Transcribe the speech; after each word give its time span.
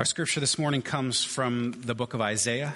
Our 0.00 0.06
scripture 0.06 0.40
this 0.40 0.58
morning 0.58 0.80
comes 0.80 1.22
from 1.22 1.72
the 1.72 1.94
book 1.94 2.14
of 2.14 2.22
Isaiah, 2.22 2.72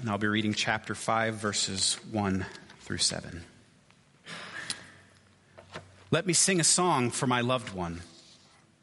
and 0.00 0.08
I'll 0.08 0.16
be 0.16 0.28
reading 0.28 0.54
chapter 0.54 0.94
5, 0.94 1.34
verses 1.34 1.98
1 2.10 2.46
through 2.80 2.96
7. 2.96 3.44
Let 6.10 6.26
me 6.26 6.32
sing 6.32 6.60
a 6.60 6.64
song 6.64 7.10
for 7.10 7.26
my 7.26 7.42
loved 7.42 7.74
one, 7.74 8.00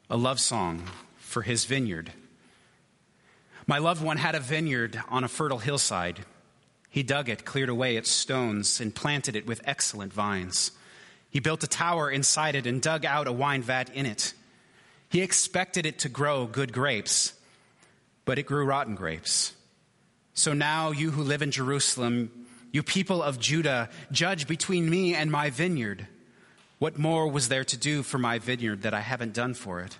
a 0.08 0.16
love 0.16 0.38
song 0.38 0.84
for 1.16 1.42
his 1.42 1.64
vineyard. 1.64 2.12
My 3.66 3.78
loved 3.78 4.00
one 4.00 4.18
had 4.18 4.36
a 4.36 4.40
vineyard 4.40 5.02
on 5.08 5.24
a 5.24 5.28
fertile 5.28 5.58
hillside. 5.58 6.20
He 6.88 7.02
dug 7.02 7.28
it, 7.28 7.44
cleared 7.44 7.68
away 7.68 7.96
its 7.96 8.12
stones, 8.12 8.80
and 8.80 8.94
planted 8.94 9.34
it 9.34 9.44
with 9.44 9.60
excellent 9.64 10.12
vines. 10.12 10.70
He 11.30 11.40
built 11.40 11.64
a 11.64 11.66
tower 11.66 12.08
inside 12.08 12.54
it 12.54 12.64
and 12.64 12.80
dug 12.80 13.04
out 13.04 13.26
a 13.26 13.32
wine 13.32 13.62
vat 13.62 13.90
in 13.92 14.06
it. 14.06 14.34
He 15.08 15.20
expected 15.20 15.84
it 15.84 15.98
to 15.98 16.08
grow 16.08 16.46
good 16.46 16.72
grapes, 16.72 17.32
but 18.24 18.38
it 18.38 18.46
grew 18.46 18.64
rotten 18.64 18.94
grapes. 18.94 19.54
So 20.34 20.52
now, 20.52 20.90
you 20.90 21.10
who 21.10 21.22
live 21.22 21.42
in 21.42 21.50
Jerusalem, 21.50 22.30
you 22.72 22.82
people 22.82 23.22
of 23.22 23.38
Judah, 23.38 23.90
judge 24.10 24.46
between 24.46 24.88
me 24.88 25.14
and 25.14 25.30
my 25.30 25.50
vineyard. 25.50 26.06
What 26.78 26.98
more 26.98 27.28
was 27.28 27.48
there 27.48 27.64
to 27.64 27.76
do 27.76 28.02
for 28.02 28.18
my 28.18 28.38
vineyard 28.38 28.82
that 28.82 28.94
I 28.94 29.00
haven't 29.00 29.34
done 29.34 29.54
for 29.54 29.80
it? 29.80 29.98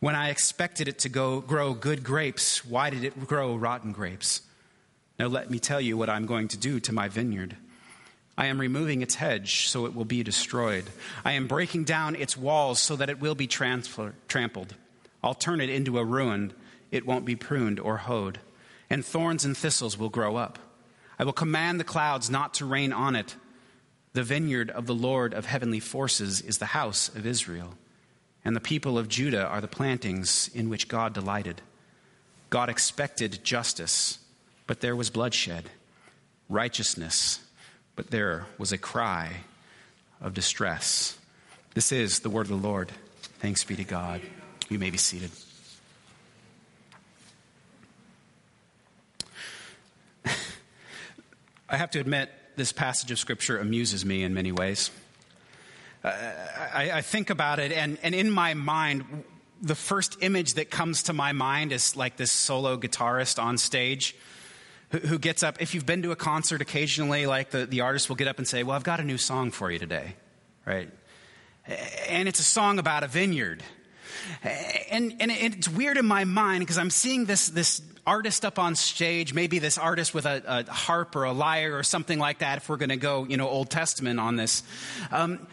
When 0.00 0.14
I 0.14 0.30
expected 0.30 0.88
it 0.88 0.98
to 1.00 1.08
go, 1.08 1.40
grow 1.40 1.74
good 1.74 2.02
grapes, 2.02 2.64
why 2.64 2.90
did 2.90 3.04
it 3.04 3.26
grow 3.26 3.54
rotten 3.54 3.92
grapes? 3.92 4.42
Now 5.18 5.26
let 5.28 5.50
me 5.50 5.58
tell 5.58 5.80
you 5.80 5.96
what 5.96 6.10
I'm 6.10 6.26
going 6.26 6.48
to 6.48 6.56
do 6.56 6.80
to 6.80 6.92
my 6.92 7.08
vineyard. 7.08 7.56
I 8.38 8.46
am 8.46 8.60
removing 8.60 9.00
its 9.00 9.14
hedge 9.14 9.68
so 9.68 9.86
it 9.86 9.94
will 9.94 10.04
be 10.04 10.22
destroyed. 10.22 10.84
I 11.24 11.32
am 11.32 11.46
breaking 11.46 11.84
down 11.84 12.16
its 12.16 12.36
walls 12.36 12.78
so 12.78 12.96
that 12.96 13.08
it 13.08 13.20
will 13.20 13.34
be 13.34 13.46
trampled. 13.46 14.74
I'll 15.24 15.34
turn 15.34 15.60
it 15.60 15.70
into 15.70 15.98
a 15.98 16.04
ruin. 16.04 16.52
It 16.90 17.06
won't 17.06 17.24
be 17.24 17.36
pruned 17.36 17.80
or 17.80 17.98
hoed. 17.98 18.40
And 18.88 19.04
thorns 19.04 19.44
and 19.44 19.56
thistles 19.56 19.98
will 19.98 20.08
grow 20.08 20.36
up. 20.36 20.58
I 21.18 21.24
will 21.24 21.32
command 21.32 21.80
the 21.80 21.84
clouds 21.84 22.30
not 22.30 22.54
to 22.54 22.66
rain 22.66 22.92
on 22.92 23.16
it. 23.16 23.36
The 24.12 24.22
vineyard 24.22 24.70
of 24.70 24.86
the 24.86 24.94
Lord 24.94 25.34
of 25.34 25.46
heavenly 25.46 25.80
forces 25.80 26.40
is 26.40 26.58
the 26.58 26.66
house 26.66 27.08
of 27.08 27.26
Israel. 27.26 27.74
And 28.44 28.54
the 28.54 28.60
people 28.60 28.98
of 28.98 29.08
Judah 29.08 29.44
are 29.44 29.60
the 29.60 29.68
plantings 29.68 30.48
in 30.54 30.68
which 30.68 30.88
God 30.88 31.12
delighted. 31.12 31.62
God 32.48 32.68
expected 32.68 33.42
justice, 33.42 34.18
but 34.66 34.80
there 34.80 34.94
was 34.94 35.10
bloodshed. 35.10 35.70
Righteousness 36.48 37.40
but 37.96 38.10
there 38.10 38.46
was 38.58 38.70
a 38.70 38.78
cry 38.78 39.38
of 40.20 40.34
distress. 40.34 41.18
This 41.74 41.90
is 41.90 42.20
the 42.20 42.30
word 42.30 42.42
of 42.42 42.60
the 42.60 42.68
Lord. 42.68 42.92
Thanks 43.40 43.64
be 43.64 43.74
to 43.76 43.84
God. 43.84 44.20
You 44.68 44.78
may 44.78 44.90
be 44.90 44.98
seated. 44.98 45.30
I 51.68 51.76
have 51.76 51.90
to 51.92 52.00
admit, 52.00 52.30
this 52.56 52.72
passage 52.72 53.10
of 53.10 53.18
Scripture 53.18 53.58
amuses 53.58 54.04
me 54.04 54.22
in 54.22 54.32
many 54.32 54.52
ways. 54.52 54.90
Uh, 56.02 56.12
I, 56.72 56.90
I, 56.94 57.02
think 57.02 57.30
about 57.30 57.58
it, 57.58 57.72
and, 57.72 57.98
and 58.02 58.14
in 58.14 58.30
my 58.30 58.54
mind, 58.54 59.24
the 59.60 59.74
first 59.74 60.16
image 60.20 60.54
that 60.54 60.70
comes 60.70 61.04
to 61.04 61.12
my 61.12 61.32
mind 61.32 61.72
is 61.72 61.96
like 61.96 62.16
this 62.16 62.30
solo 62.30 62.76
guitarist 62.76 63.42
on 63.42 63.58
stage 63.58 64.14
who, 64.90 64.98
who 64.98 65.18
gets 65.18 65.42
up. 65.42 65.60
If 65.60 65.74
you've 65.74 65.86
been 65.86 66.02
to 66.02 66.12
a 66.12 66.16
concert 66.16 66.60
occasionally, 66.60 67.26
like 67.26 67.50
the, 67.50 67.66
the 67.66 67.80
artist 67.80 68.08
will 68.08 68.16
get 68.16 68.28
up 68.28 68.38
and 68.38 68.46
say, 68.46 68.62
Well, 68.62 68.76
I've 68.76 68.84
got 68.84 69.00
a 69.00 69.04
new 69.04 69.18
song 69.18 69.50
for 69.50 69.70
you 69.70 69.78
today, 69.78 70.14
right? 70.64 70.88
And 72.08 72.28
it's 72.28 72.38
a 72.38 72.44
song 72.44 72.78
about 72.78 73.02
a 73.02 73.08
vineyard. 73.08 73.62
And, 74.90 75.14
and 75.20 75.30
it's 75.30 75.68
weird 75.68 75.96
in 75.96 76.06
my 76.06 76.24
mind 76.24 76.60
because 76.60 76.78
I'm 76.78 76.90
seeing 76.90 77.24
this, 77.24 77.48
this 77.48 77.82
artist 78.06 78.44
up 78.44 78.58
on 78.58 78.74
stage, 78.76 79.34
maybe 79.34 79.58
this 79.58 79.78
artist 79.78 80.14
with 80.14 80.26
a, 80.26 80.42
a 80.46 80.72
harp 80.72 81.16
or 81.16 81.24
a 81.24 81.32
lyre 81.32 81.76
or 81.76 81.82
something 81.82 82.18
like 82.18 82.38
that, 82.38 82.58
if 82.58 82.68
we're 82.68 82.76
going 82.76 82.90
to 82.90 82.96
go, 82.96 83.24
you 83.24 83.36
know, 83.36 83.48
Old 83.48 83.70
Testament 83.70 84.20
on 84.20 84.36
this. 84.36 84.62
Um, 85.10 85.46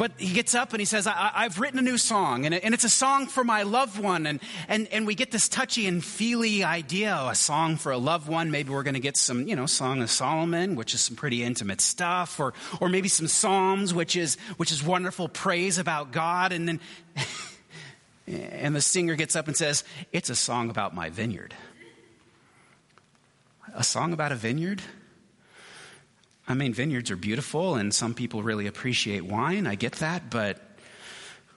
but 0.00 0.12
he 0.16 0.32
gets 0.32 0.54
up 0.54 0.72
and 0.72 0.80
he 0.80 0.86
says, 0.86 1.06
I, 1.06 1.42
have 1.42 1.60
written 1.60 1.78
a 1.78 1.82
new 1.82 1.98
song, 1.98 2.46
and, 2.46 2.54
it's 2.54 2.84
a 2.84 2.88
song 2.88 3.26
for 3.26 3.44
my 3.44 3.64
loved 3.64 3.98
one. 3.98 4.26
And, 4.26 4.40
and, 4.66 4.88
and 4.88 5.06
we 5.06 5.14
get 5.14 5.30
this 5.30 5.46
touchy 5.46 5.86
and 5.86 6.02
feely 6.02 6.64
idea, 6.64 7.14
a 7.14 7.34
song 7.34 7.76
for 7.76 7.92
a 7.92 7.98
loved 7.98 8.26
one. 8.26 8.50
Maybe 8.50 8.70
we're 8.70 8.82
going 8.82 8.94
to 8.94 9.00
get 9.00 9.18
some, 9.18 9.46
you 9.46 9.54
know, 9.54 9.66
Song 9.66 10.00
of 10.00 10.10
Solomon, 10.10 10.74
which 10.74 10.94
is 10.94 11.02
some 11.02 11.16
pretty 11.16 11.42
intimate 11.42 11.82
stuff, 11.82 12.40
or, 12.40 12.54
or 12.80 12.88
maybe 12.88 13.08
some 13.08 13.28
Psalms, 13.28 13.92
which 13.92 14.16
is, 14.16 14.38
which 14.56 14.72
is 14.72 14.82
wonderful 14.82 15.28
praise 15.28 15.76
about 15.76 16.12
God. 16.12 16.52
And 16.52 16.66
then, 16.66 16.80
and 18.26 18.74
the 18.74 18.80
singer 18.80 19.16
gets 19.16 19.36
up 19.36 19.48
and 19.48 19.56
says, 19.56 19.84
It's 20.12 20.30
a 20.30 20.34
song 20.34 20.70
about 20.70 20.94
my 20.94 21.10
vineyard. 21.10 21.54
A 23.80 23.82
song 23.82 24.12
about 24.12 24.30
a 24.30 24.34
vineyard? 24.34 24.82
I 26.46 26.52
mean, 26.52 26.74
vineyards 26.74 27.10
are 27.10 27.16
beautiful, 27.16 27.76
and 27.76 27.94
some 27.94 28.12
people 28.12 28.42
really 28.42 28.66
appreciate 28.66 29.24
wine. 29.24 29.66
I 29.66 29.74
get 29.74 29.92
that, 29.94 30.28
but 30.28 30.60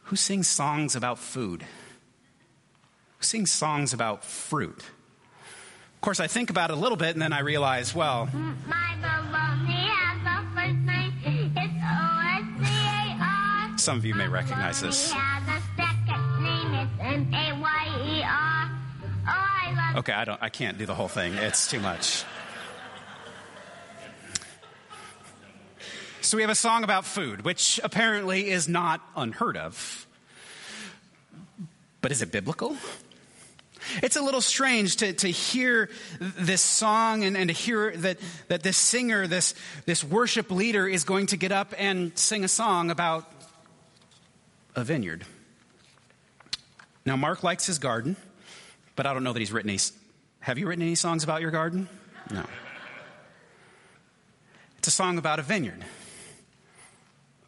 who 0.03 0.16
sings 0.16 0.47
songs 0.47 0.95
about 0.95 1.19
food? 1.19 1.63
Who 1.63 3.23
sings 3.25 3.51
songs 3.51 3.91
about 3.91 4.23
fruit? 4.23 4.78
Of 4.78 6.00
course, 6.00 6.22
I 6.22 6.28
think 6.28 6.50
about 6.50 6.69
it 6.69 6.78
a 6.78 6.79
little 6.79 6.95
bit, 6.95 7.09
and 7.09 7.22
then 7.22 7.34
I 7.34 7.41
realize, 7.41 7.94
well. 7.94 8.29
Some 13.75 13.97
of 13.97 14.05
you 14.05 14.16
may 14.16 14.29
recognize 14.29 14.79
this. 14.79 15.13
Okay, 19.96 20.12
I 20.12 20.26
don't. 20.26 20.42
I 20.42 20.50
can't 20.50 20.80
do 20.80 20.88
the 20.88 20.96
whole 20.96 21.08
thing. 21.08 21.36
It's 21.36 21.70
too 21.70 21.80
much. 21.80 22.24
So 26.22 26.36
we 26.36 26.42
have 26.42 26.50
a 26.50 26.56
song 26.56 26.84
about 26.84 27.06
food, 27.06 27.46
which 27.46 27.80
apparently 27.84 28.50
is 28.50 28.68
not 28.68 29.02
unheard 29.16 29.56
of. 29.56 30.08
But 32.02 32.12
is 32.12 32.24
it 32.24 32.32
biblical? 32.32 32.76
It's 34.02 34.16
a 34.16 34.22
little 34.22 34.42
strange 34.42 34.96
to, 34.98 35.14
to 35.14 35.28
hear 35.28 35.92
this 36.20 36.62
song 36.62 37.24
and, 37.24 37.38
and 37.38 37.50
to 37.50 37.53
hear 37.53 37.96
that, 37.98 38.18
that 38.48 38.64
this 38.64 38.78
singer, 38.78 39.28
this, 39.28 39.53
this 39.86 40.03
worship 40.03 40.50
leader, 40.50 40.88
is 40.88 41.03
going 41.03 41.28
to 41.28 41.38
get 41.38 41.52
up 41.52 41.74
and 41.78 42.18
sing 42.18 42.44
a 42.44 42.48
song 42.48 42.90
about 42.90 43.32
a 44.76 44.84
vineyard. 44.84 45.24
Now, 47.06 47.16
Mark 47.16 47.44
likes 47.44 47.68
his 47.68 47.78
garden, 47.78 48.16
but 48.96 49.06
I 49.06 49.14
don't 49.14 49.24
know 49.24 49.34
that 49.34 49.40
he's 49.40 49.52
written 49.52 49.70
any. 49.70 49.80
Have 50.40 50.58
you 50.58 50.68
written 50.68 50.84
any 50.84 50.96
songs 50.96 51.24
about 51.24 51.42
your 51.42 51.52
garden? 51.52 51.88
No. 52.31 52.44
It's 54.78 54.88
a 54.88 54.92
song 54.92 55.18
about 55.18 55.40
a 55.40 55.42
vineyard 55.42 55.84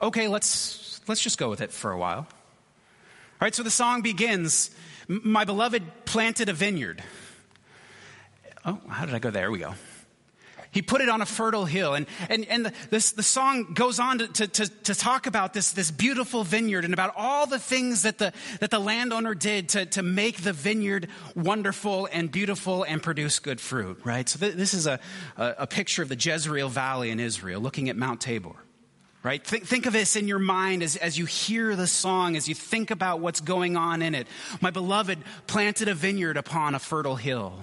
okay, 0.01 0.27
let's, 0.27 1.01
let's 1.07 1.21
just 1.21 1.37
go 1.37 1.49
with 1.49 1.61
it 1.61 1.71
for 1.71 1.91
a 1.91 1.97
while. 1.97 2.19
All 2.19 3.41
right, 3.41 3.53
so 3.53 3.63
the 3.63 3.71
song 3.71 4.01
begins 4.01 4.71
My 5.07 5.43
beloved 5.43 5.83
planted 6.05 6.49
a 6.49 6.53
vineyard. 6.53 7.03
Oh, 8.63 8.79
how 8.89 9.05
did 9.05 9.13
I 9.13 9.19
go? 9.19 9.29
There 9.29 9.51
we 9.51 9.59
go. 9.59 9.75
He 10.75 10.81
put 10.81 10.99
it 10.99 11.07
on 11.07 11.21
a 11.21 11.25
fertile 11.25 11.63
hill. 11.63 11.93
And, 11.93 12.05
and, 12.27 12.45
and 12.49 12.65
the, 12.65 12.73
this, 12.89 13.13
the 13.13 13.23
song 13.23 13.73
goes 13.73 13.97
on 13.97 14.17
to, 14.17 14.27
to, 14.27 14.47
to, 14.47 14.67
to, 14.83 14.93
talk 14.93 15.25
about 15.25 15.53
this, 15.53 15.71
this 15.71 15.89
beautiful 15.89 16.43
vineyard 16.43 16.83
and 16.83 16.93
about 16.93 17.13
all 17.15 17.47
the 17.47 17.59
things 17.59 18.03
that 18.03 18.17
the, 18.17 18.33
that 18.59 18.71
the 18.71 18.79
landowner 18.79 19.33
did 19.33 19.69
to, 19.69 19.85
to 19.85 20.03
make 20.03 20.41
the 20.41 20.51
vineyard 20.51 21.07
wonderful 21.33 22.09
and 22.11 22.29
beautiful 22.29 22.83
and 22.83 23.01
produce 23.01 23.39
good 23.39 23.61
fruit, 23.61 24.01
right? 24.03 24.27
So 24.27 24.37
th- 24.37 24.55
this 24.55 24.73
is 24.73 24.85
a, 24.85 24.99
a, 25.37 25.55
a 25.59 25.67
picture 25.67 26.03
of 26.03 26.09
the 26.09 26.17
Jezreel 26.19 26.67
Valley 26.67 27.09
in 27.09 27.21
Israel, 27.21 27.61
looking 27.61 27.87
at 27.87 27.95
Mount 27.95 28.19
Tabor 28.19 28.55
right? 29.23 29.43
Think, 29.43 29.65
think 29.65 29.85
of 29.87 29.93
this 29.93 30.15
in 30.15 30.27
your 30.27 30.37
mind 30.37 30.83
as, 30.83 30.97
as 30.97 31.17
you 31.17 31.25
hear 31.25 31.75
the 31.75 31.87
song, 31.87 32.35
as 32.35 32.47
you 32.47 32.53
think 32.53 32.91
about 32.91 33.21
what's 33.21 33.39
going 33.39 33.75
on 33.75 34.03
in 34.03 34.13
it. 34.13 34.27
My 34.61 34.69
beloved 34.69 35.17
planted 35.47 35.87
a 35.87 35.95
vineyard 35.95 36.37
upon 36.37 36.75
a 36.75 36.79
fertile 36.79 37.15
hill. 37.15 37.59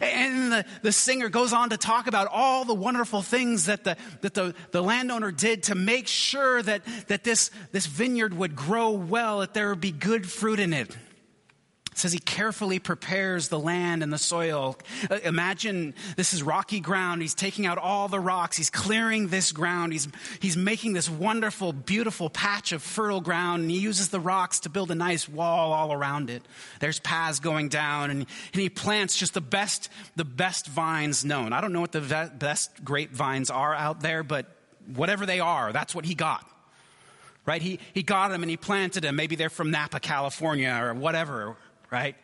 And 0.00 0.52
the, 0.52 0.64
the 0.82 0.92
singer 0.92 1.28
goes 1.28 1.52
on 1.52 1.70
to 1.70 1.76
talk 1.76 2.06
about 2.06 2.28
all 2.30 2.64
the 2.64 2.74
wonderful 2.74 3.22
things 3.22 3.66
that 3.66 3.84
the, 3.84 3.96
that 4.22 4.34
the, 4.34 4.54
the 4.70 4.82
landowner 4.82 5.30
did 5.30 5.64
to 5.64 5.74
make 5.74 6.06
sure 6.06 6.62
that, 6.62 6.82
that 7.08 7.24
this, 7.24 7.50
this 7.72 7.86
vineyard 7.86 8.34
would 8.34 8.56
grow 8.56 8.90
well, 8.90 9.40
that 9.40 9.54
there 9.54 9.70
would 9.70 9.80
be 9.80 9.92
good 9.92 10.30
fruit 10.30 10.60
in 10.60 10.72
it. 10.72 10.96
It 11.94 11.98
says 11.98 12.12
he 12.12 12.18
carefully 12.18 12.80
prepares 12.80 13.46
the 13.46 13.58
land 13.58 14.02
and 14.02 14.12
the 14.12 14.18
soil. 14.18 14.76
Uh, 15.08 15.20
imagine 15.22 15.94
this 16.16 16.34
is 16.34 16.42
rocky 16.42 16.80
ground. 16.80 17.22
He's 17.22 17.34
taking 17.34 17.66
out 17.66 17.78
all 17.78 18.08
the 18.08 18.18
rocks. 18.18 18.56
He's 18.56 18.68
clearing 18.68 19.28
this 19.28 19.52
ground. 19.52 19.92
He's, 19.92 20.08
he's 20.40 20.56
making 20.56 20.94
this 20.94 21.08
wonderful, 21.08 21.72
beautiful 21.72 22.28
patch 22.28 22.72
of 22.72 22.82
fertile 22.82 23.20
ground. 23.20 23.62
And 23.62 23.70
he 23.70 23.78
uses 23.78 24.08
the 24.08 24.18
rocks 24.18 24.58
to 24.60 24.70
build 24.70 24.90
a 24.90 24.96
nice 24.96 25.28
wall 25.28 25.72
all 25.72 25.92
around 25.92 26.30
it. 26.30 26.42
There's 26.80 26.98
paths 26.98 27.38
going 27.38 27.68
down 27.68 28.10
and, 28.10 28.26
and 28.52 28.60
he 28.60 28.68
plants 28.68 29.16
just 29.16 29.32
the 29.32 29.40
best, 29.40 29.88
the 30.16 30.24
best 30.24 30.66
vines 30.66 31.24
known. 31.24 31.52
I 31.52 31.60
don't 31.60 31.72
know 31.72 31.80
what 31.80 31.92
the 31.92 32.32
best 32.36 32.82
grapevines 32.82 33.50
are 33.50 33.72
out 33.72 34.00
there, 34.00 34.24
but 34.24 34.46
whatever 34.96 35.26
they 35.26 35.38
are, 35.38 35.72
that's 35.72 35.94
what 35.94 36.06
he 36.06 36.16
got 36.16 36.44
right? 37.46 37.60
He, 37.60 37.78
he 37.92 38.02
got 38.02 38.28
them 38.28 38.42
and 38.42 38.48
he 38.48 38.56
planted 38.56 39.02
them. 39.02 39.16
Maybe 39.16 39.36
they're 39.36 39.50
from 39.50 39.70
Napa, 39.70 40.00
California 40.00 40.78
or 40.82 40.94
whatever, 40.94 41.56
right? 41.94 42.16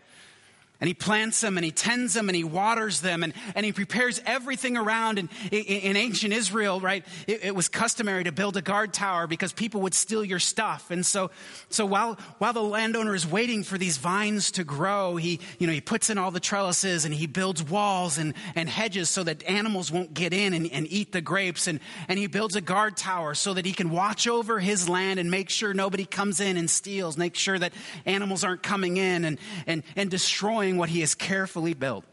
And 0.81 0.88
he 0.88 0.94
plants 0.94 1.43
them 1.43 1.59
and 1.59 1.65
he 1.65 1.71
tends 1.71 2.15
them 2.15 2.31
and 2.31 2.37
he 2.37 2.43
waters 2.43 3.03
them 3.03 3.23
and, 3.23 3.35
and 3.55 3.67
he 3.67 3.73
prepares 3.73 4.19
everything 4.25 4.79
around. 4.79 5.19
And 5.19 5.29
in, 5.53 5.62
in 5.62 5.97
ancient 5.97 6.32
Israel, 6.32 6.81
right, 6.81 7.05
it, 7.27 7.44
it, 7.44 7.55
was 7.55 7.69
customary 7.69 8.25
to 8.25 8.32
build 8.32 8.56
a 8.56 8.62
guard 8.62 8.94
tower 8.94 9.27
because 9.27 9.53
people 9.53 9.82
would 9.82 9.93
steal 9.93 10.25
your 10.25 10.38
stuff. 10.38 10.91
And 10.91 11.05
so, 11.05 11.31
so 11.69 11.85
while, 11.85 12.19
while 12.38 12.55
the 12.55 12.62
landowner 12.62 13.15
is 13.15 13.27
waiting 13.27 13.62
for 13.62 13.77
these 13.77 13.99
vines 13.99 14.50
to 14.53 14.65
grow, 14.65 15.17
he, 15.17 15.41
you 15.59 15.67
know, 15.67 15.73
he 15.75 15.82
puts 15.82 16.09
in 16.09 16.17
all 16.17 16.31
the 16.31 16.41
trellises 16.41 17.05
and 17.05 17.12
he 17.12 17.26
builds 17.26 17.62
walls 17.62 18.17
and, 18.17 18.33
and 18.55 18.67
hedges 18.67 19.11
so 19.11 19.23
that 19.25 19.43
animals 19.44 19.93
won't 19.93 20.15
get 20.15 20.33
in 20.33 20.55
and, 20.55 20.73
and 20.73 20.91
eat 20.91 21.12
the 21.12 21.21
grapes. 21.21 21.67
And, 21.67 21.81
and 22.09 22.19
he 22.19 22.26
builds 22.26 22.56
a 22.56 22.62
guard 22.62 22.97
tower 22.97 23.35
so 23.35 23.53
that 23.53 23.67
he 23.67 23.73
can 23.73 23.91
watch 23.91 24.26
over 24.26 24.59
his 24.59 24.88
land 24.88 25.21
and 25.21 25.31
make 25.31 25.50
sure 25.50 25.75
nobody 25.75 26.06
comes 26.06 26.41
in 26.41 26.56
and 26.56 26.71
steals, 26.71 27.19
make 27.19 27.35
sure 27.35 27.59
that 27.59 27.75
animals 28.06 28.44
aren't 28.44 28.62
coming 28.62 28.97
in 28.97 29.26
and, 29.26 29.38
and, 29.67 29.83
and 29.94 30.11
destroying 30.11 30.70
what 30.77 30.89
he 30.89 31.01
has 31.01 31.15
carefully 31.15 31.75
built. 31.75 32.05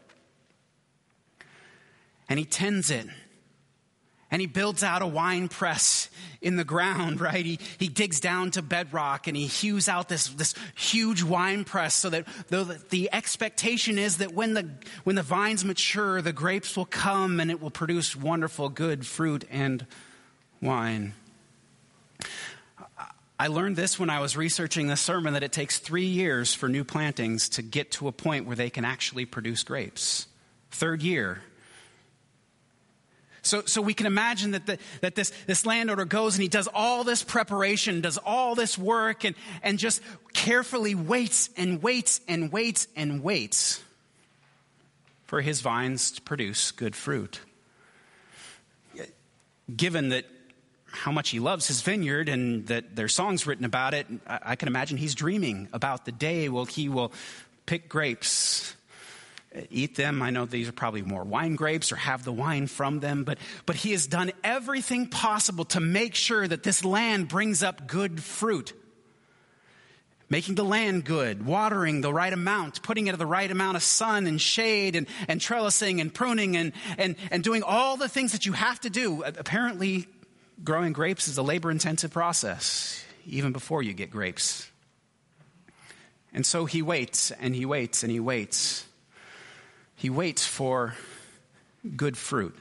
And 2.28 2.38
he 2.38 2.44
tends 2.44 2.90
it. 2.90 3.06
And 4.30 4.42
he 4.42 4.46
builds 4.46 4.84
out 4.84 5.00
a 5.00 5.06
wine 5.06 5.48
press 5.48 6.10
in 6.42 6.56
the 6.56 6.64
ground, 6.64 7.20
right? 7.22 7.44
He, 7.44 7.58
he 7.78 7.88
digs 7.88 8.20
down 8.20 8.50
to 8.52 8.62
bedrock 8.62 9.26
and 9.26 9.36
he 9.36 9.46
hews 9.46 9.88
out 9.88 10.08
this, 10.08 10.28
this 10.28 10.54
huge 10.76 11.22
wine 11.22 11.64
press 11.64 11.94
so 11.94 12.10
that 12.10 12.26
though 12.48 12.64
the, 12.64 12.80
the 12.90 13.08
expectation 13.12 13.98
is 13.98 14.18
that 14.18 14.34
when 14.34 14.54
the, 14.54 14.68
when 15.04 15.16
the 15.16 15.22
vines 15.22 15.64
mature, 15.64 16.20
the 16.20 16.32
grapes 16.32 16.76
will 16.76 16.84
come 16.84 17.40
and 17.40 17.50
it 17.50 17.60
will 17.60 17.70
produce 17.70 18.14
wonderful, 18.14 18.68
good 18.68 19.06
fruit 19.06 19.44
and 19.50 19.86
wine. 20.60 21.14
I 23.38 23.46
learned 23.46 23.76
this 23.76 23.98
when 23.98 24.10
I 24.10 24.18
was 24.18 24.36
researching 24.36 24.88
this 24.88 25.00
sermon 25.00 25.34
that 25.34 25.44
it 25.44 25.52
takes 25.52 25.78
three 25.78 26.06
years 26.06 26.54
for 26.54 26.68
new 26.68 26.82
plantings 26.82 27.48
to 27.50 27.62
get 27.62 27.92
to 27.92 28.08
a 28.08 28.12
point 28.12 28.46
where 28.46 28.56
they 28.56 28.70
can 28.70 28.84
actually 28.84 29.26
produce 29.26 29.62
grapes. 29.62 30.26
Third 30.72 31.02
year. 31.02 31.40
So, 33.42 33.62
so 33.64 33.80
we 33.80 33.94
can 33.94 34.06
imagine 34.06 34.50
that, 34.50 34.66
the, 34.66 34.78
that 35.00 35.14
this, 35.14 35.32
this 35.46 35.64
landowner 35.64 36.04
goes 36.04 36.34
and 36.34 36.42
he 36.42 36.48
does 36.48 36.68
all 36.74 37.04
this 37.04 37.22
preparation, 37.22 38.00
does 38.00 38.18
all 38.18 38.56
this 38.56 38.76
work, 38.76 39.24
and, 39.24 39.36
and 39.62 39.78
just 39.78 40.02
carefully 40.32 40.96
waits 40.96 41.48
and 41.56 41.80
waits 41.80 42.20
and 42.26 42.50
waits 42.50 42.88
and 42.96 43.22
waits 43.22 43.80
for 45.26 45.40
his 45.40 45.60
vines 45.60 46.10
to 46.12 46.22
produce 46.22 46.72
good 46.72 46.96
fruit. 46.96 47.40
Given 49.74 50.08
that 50.08 50.24
how 50.90 51.12
much 51.12 51.30
he 51.30 51.38
loves 51.38 51.66
his 51.68 51.82
vineyard 51.82 52.28
and 52.28 52.66
that 52.68 52.96
there's 52.96 53.14
songs 53.14 53.46
written 53.46 53.64
about 53.64 53.94
it, 53.94 54.06
I, 54.26 54.56
can 54.56 54.68
imagine 54.68 54.96
he's 54.96 55.14
dreaming 55.14 55.68
about 55.72 56.04
the 56.04 56.12
day 56.12 56.48
where 56.48 56.64
he 56.66 56.88
will 56.88 57.12
pick 57.66 57.88
grapes 57.88 58.74
eat 59.70 59.96
them. 59.96 60.22
I 60.22 60.30
know 60.30 60.44
these 60.44 60.68
are 60.68 60.72
probably 60.72 61.02
more 61.02 61.24
wine 61.24 61.56
grapes 61.56 61.92
or 61.92 61.96
have 61.96 62.24
the 62.24 62.32
wine 62.32 62.66
from 62.66 63.00
them, 63.00 63.24
but, 63.24 63.38
but 63.66 63.76
he 63.76 63.92
has 63.92 64.06
done 64.06 64.32
everything 64.44 65.08
possible 65.08 65.64
to 65.66 65.80
make 65.80 66.14
sure 66.14 66.46
that 66.46 66.62
this 66.62 66.84
land 66.84 67.28
brings 67.28 67.62
up 67.62 67.86
good 67.86 68.22
fruit. 68.22 68.72
Making 70.30 70.56
the 70.56 70.64
land 70.64 71.06
good, 71.06 71.46
watering 71.46 72.02
the 72.02 72.12
right 72.12 72.32
amount, 72.32 72.82
putting 72.82 73.06
it 73.06 73.16
the 73.16 73.24
right 73.24 73.50
amount 73.50 73.78
of 73.78 73.82
sun 73.82 74.26
and 74.26 74.38
shade 74.38 74.94
and, 74.94 75.06
and 75.26 75.40
trellising 75.40 76.02
and 76.02 76.12
pruning 76.12 76.54
and, 76.54 76.72
and, 76.98 77.16
and 77.30 77.42
doing 77.42 77.62
all 77.62 77.96
the 77.96 78.10
things 78.10 78.32
that 78.32 78.44
you 78.44 78.52
have 78.52 78.78
to 78.80 78.90
do. 78.90 79.22
Apparently, 79.22 80.06
growing 80.62 80.92
grapes 80.92 81.28
is 81.28 81.38
a 81.38 81.42
labor 81.42 81.70
intensive 81.70 82.10
process, 82.10 83.04
even 83.26 83.52
before 83.52 83.82
you 83.82 83.92
get 83.92 84.10
grapes. 84.10 84.70
And 86.32 86.44
so 86.44 86.66
he 86.66 86.82
waits 86.82 87.30
and 87.30 87.54
he 87.54 87.64
waits 87.64 88.02
and 88.02 88.12
he 88.12 88.20
waits. 88.20 88.86
He 89.96 90.10
waits 90.10 90.46
for 90.46 90.94
good 91.96 92.16
fruit. 92.16 92.56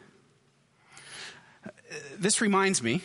This 2.17 2.41
reminds 2.41 2.81
me 2.81 3.01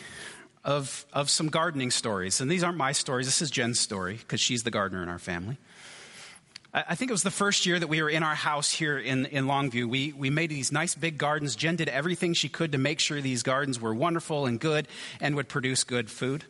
of, 0.63 1.05
of 1.13 1.29
some 1.29 1.47
gardening 1.47 1.91
stories. 1.91 2.39
And 2.41 2.49
these 2.49 2.63
aren't 2.63 2.77
my 2.77 2.91
stories, 2.91 3.27
this 3.27 3.41
is 3.41 3.51
Jen's 3.51 3.79
story, 3.79 4.15
because 4.15 4.39
she's 4.39 4.63
the 4.63 4.71
gardener 4.71 5.03
in 5.03 5.09
our 5.09 5.19
family. 5.19 5.57
I 6.75 6.95
think 6.95 7.11
it 7.11 7.13
was 7.13 7.21
the 7.21 7.29
first 7.29 7.67
year 7.67 7.77
that 7.77 7.85
we 7.85 8.01
were 8.01 8.09
in 8.09 8.23
our 8.23 8.33
house 8.33 8.71
here 8.71 8.97
in, 8.97 9.27
in 9.27 9.45
Longview. 9.45 9.85
We, 9.85 10.11
we 10.11 10.31
made 10.31 10.49
these 10.49 10.71
nice 10.71 10.95
big 10.95 11.19
gardens. 11.19 11.55
Jen 11.55 11.75
did 11.75 11.87
everything 11.87 12.33
she 12.33 12.49
could 12.49 12.71
to 12.71 12.79
make 12.79 12.99
sure 12.99 13.21
these 13.21 13.43
gardens 13.43 13.79
were 13.79 13.93
wonderful 13.93 14.47
and 14.47 14.59
good 14.59 14.87
and 15.21 15.35
would 15.35 15.47
produce 15.47 15.83
good 15.83 16.09
food. 16.09 16.45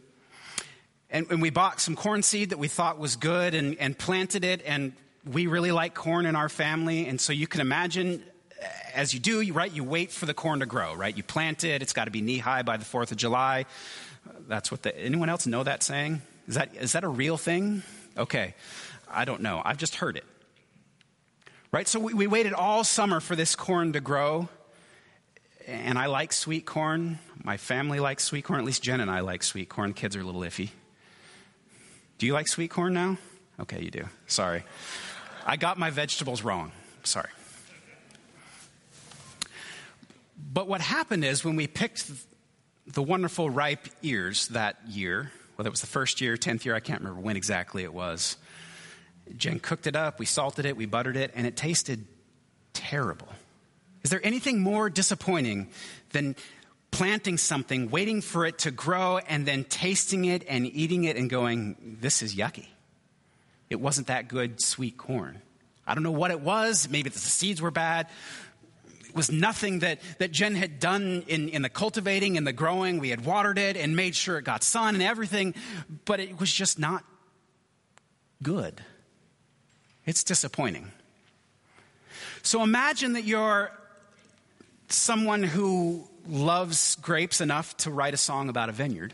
And, 1.09 1.29
and 1.29 1.41
we 1.41 1.49
bought 1.49 1.81
some 1.81 1.97
corn 1.97 2.23
seed 2.23 2.51
that 2.51 2.57
we 2.57 2.69
thought 2.69 2.99
was 2.99 3.17
good 3.17 3.53
and, 3.53 3.77
and 3.79 3.97
planted 3.97 4.45
it. 4.45 4.61
And 4.65 4.93
we 5.29 5.47
really 5.47 5.73
like 5.73 5.93
corn 5.93 6.25
in 6.25 6.37
our 6.37 6.47
family. 6.47 7.05
And 7.05 7.19
so 7.19 7.33
you 7.33 7.45
can 7.45 7.59
imagine, 7.59 8.23
uh, 8.61 8.65
as 8.95 9.13
you 9.13 9.19
do, 9.19 9.51
right, 9.51 9.73
you 9.73 9.83
wait 9.83 10.09
for 10.09 10.25
the 10.25 10.33
corn 10.33 10.61
to 10.61 10.65
grow, 10.65 10.93
right? 10.93 11.15
You 11.15 11.23
plant 11.23 11.65
it, 11.65 11.81
it's 11.81 11.93
got 11.93 12.05
to 12.05 12.11
be 12.11 12.21
knee 12.21 12.37
high 12.37 12.61
by 12.61 12.77
the 12.77 12.85
4th 12.85 13.11
of 13.11 13.17
July. 13.17 13.65
That's 14.47 14.71
what 14.71 14.83
the, 14.83 14.97
anyone 14.97 15.27
else 15.27 15.45
know 15.45 15.63
that 15.63 15.83
saying? 15.83 16.21
Is 16.47 16.55
that, 16.55 16.73
is 16.75 16.93
that 16.93 17.03
a 17.03 17.09
real 17.09 17.35
thing? 17.35 17.83
Okay. 18.17 18.55
I 19.13 19.25
don't 19.25 19.41
know. 19.41 19.61
I've 19.63 19.77
just 19.77 19.95
heard 19.95 20.17
it. 20.17 20.25
Right? 21.71 21.87
So 21.87 21.99
we, 21.99 22.13
we 22.13 22.27
waited 22.27 22.53
all 22.53 22.83
summer 22.83 23.19
for 23.19 23.35
this 23.35 23.55
corn 23.55 23.93
to 23.93 23.99
grow. 23.99 24.49
And 25.65 25.97
I 25.97 26.07
like 26.07 26.33
sweet 26.33 26.65
corn. 26.65 27.19
My 27.43 27.57
family 27.57 27.99
likes 27.99 28.23
sweet 28.23 28.43
corn. 28.43 28.59
At 28.59 28.65
least 28.65 28.83
Jen 28.83 28.99
and 28.99 29.09
I 29.09 29.21
like 29.21 29.43
sweet 29.43 29.69
corn. 29.69 29.93
Kids 29.93 30.15
are 30.15 30.21
a 30.21 30.23
little 30.23 30.41
iffy. 30.41 30.69
Do 32.17 32.25
you 32.25 32.33
like 32.33 32.47
sweet 32.47 32.69
corn 32.69 32.93
now? 32.93 33.17
Okay, 33.59 33.81
you 33.81 33.91
do. 33.91 34.05
Sorry. 34.27 34.63
I 35.45 35.57
got 35.57 35.77
my 35.77 35.89
vegetables 35.89 36.41
wrong. 36.43 36.71
Sorry. 37.03 37.29
But 40.37 40.67
what 40.67 40.81
happened 40.81 41.23
is 41.23 41.43
when 41.43 41.55
we 41.55 41.67
picked 41.67 42.11
the 42.85 43.01
wonderful 43.01 43.49
ripe 43.49 43.87
ears 44.01 44.47
that 44.49 44.77
year, 44.87 45.31
whether 45.55 45.67
it 45.67 45.71
was 45.71 45.81
the 45.81 45.87
first 45.87 46.21
year, 46.21 46.35
10th 46.35 46.65
year, 46.65 46.75
I 46.75 46.79
can't 46.79 46.99
remember 46.99 47.21
when 47.21 47.37
exactly 47.37 47.83
it 47.83 47.93
was, 47.93 48.37
Jen 49.37 49.59
cooked 49.59 49.87
it 49.87 49.95
up, 49.95 50.19
we 50.19 50.25
salted 50.25 50.65
it, 50.65 50.75
we 50.75 50.85
buttered 50.85 51.17
it, 51.17 51.31
and 51.35 51.47
it 51.47 51.55
tasted 51.55 52.05
terrible. 52.73 53.27
Is 54.03 54.09
there 54.09 54.21
anything 54.23 54.59
more 54.59 54.89
disappointing 54.89 55.69
than 56.11 56.35
planting 56.91 57.37
something, 57.37 57.89
waiting 57.89 58.21
for 58.21 58.45
it 58.45 58.59
to 58.59 58.71
grow, 58.71 59.17
and 59.17 59.45
then 59.45 59.63
tasting 59.63 60.25
it 60.25 60.43
and 60.47 60.65
eating 60.65 61.05
it 61.05 61.15
and 61.15 61.29
going, 61.29 61.97
this 62.01 62.21
is 62.21 62.35
yucky? 62.35 62.67
It 63.69 63.79
wasn't 63.79 64.07
that 64.07 64.27
good 64.27 64.61
sweet 64.61 64.97
corn. 64.97 65.41
I 65.87 65.95
don't 65.95 66.03
know 66.03 66.11
what 66.11 66.31
it 66.31 66.41
was. 66.41 66.87
Maybe 66.89 67.09
the 67.09 67.17
seeds 67.17 67.61
were 67.61 67.71
bad. 67.71 68.07
It 69.07 69.15
was 69.15 69.31
nothing 69.31 69.79
that, 69.79 69.99
that 70.19 70.31
Jen 70.31 70.55
had 70.55 70.79
done 70.79 71.23
in, 71.27 71.49
in 71.49 71.61
the 71.61 71.69
cultivating 71.69 72.37
and 72.37 72.45
the 72.45 72.53
growing. 72.53 72.99
We 72.99 73.09
had 73.09 73.25
watered 73.25 73.57
it 73.57 73.77
and 73.77 73.95
made 73.95 74.15
sure 74.15 74.37
it 74.37 74.43
got 74.43 74.63
sun 74.63 74.95
and 74.95 75.03
everything, 75.03 75.55
but 76.05 76.19
it 76.19 76.39
was 76.39 76.51
just 76.51 76.77
not 76.77 77.03
good. 78.41 78.81
It's 80.05 80.23
disappointing. 80.23 80.91
So 82.41 82.61
imagine 82.61 83.13
that 83.13 83.23
you're 83.23 83.71
someone 84.89 85.43
who 85.43 86.07
loves 86.27 86.95
grapes 86.95 87.41
enough 87.41 87.75
to 87.77 87.91
write 87.91 88.13
a 88.13 88.17
song 88.17 88.49
about 88.49 88.69
a 88.69 88.71
vineyard. 88.71 89.13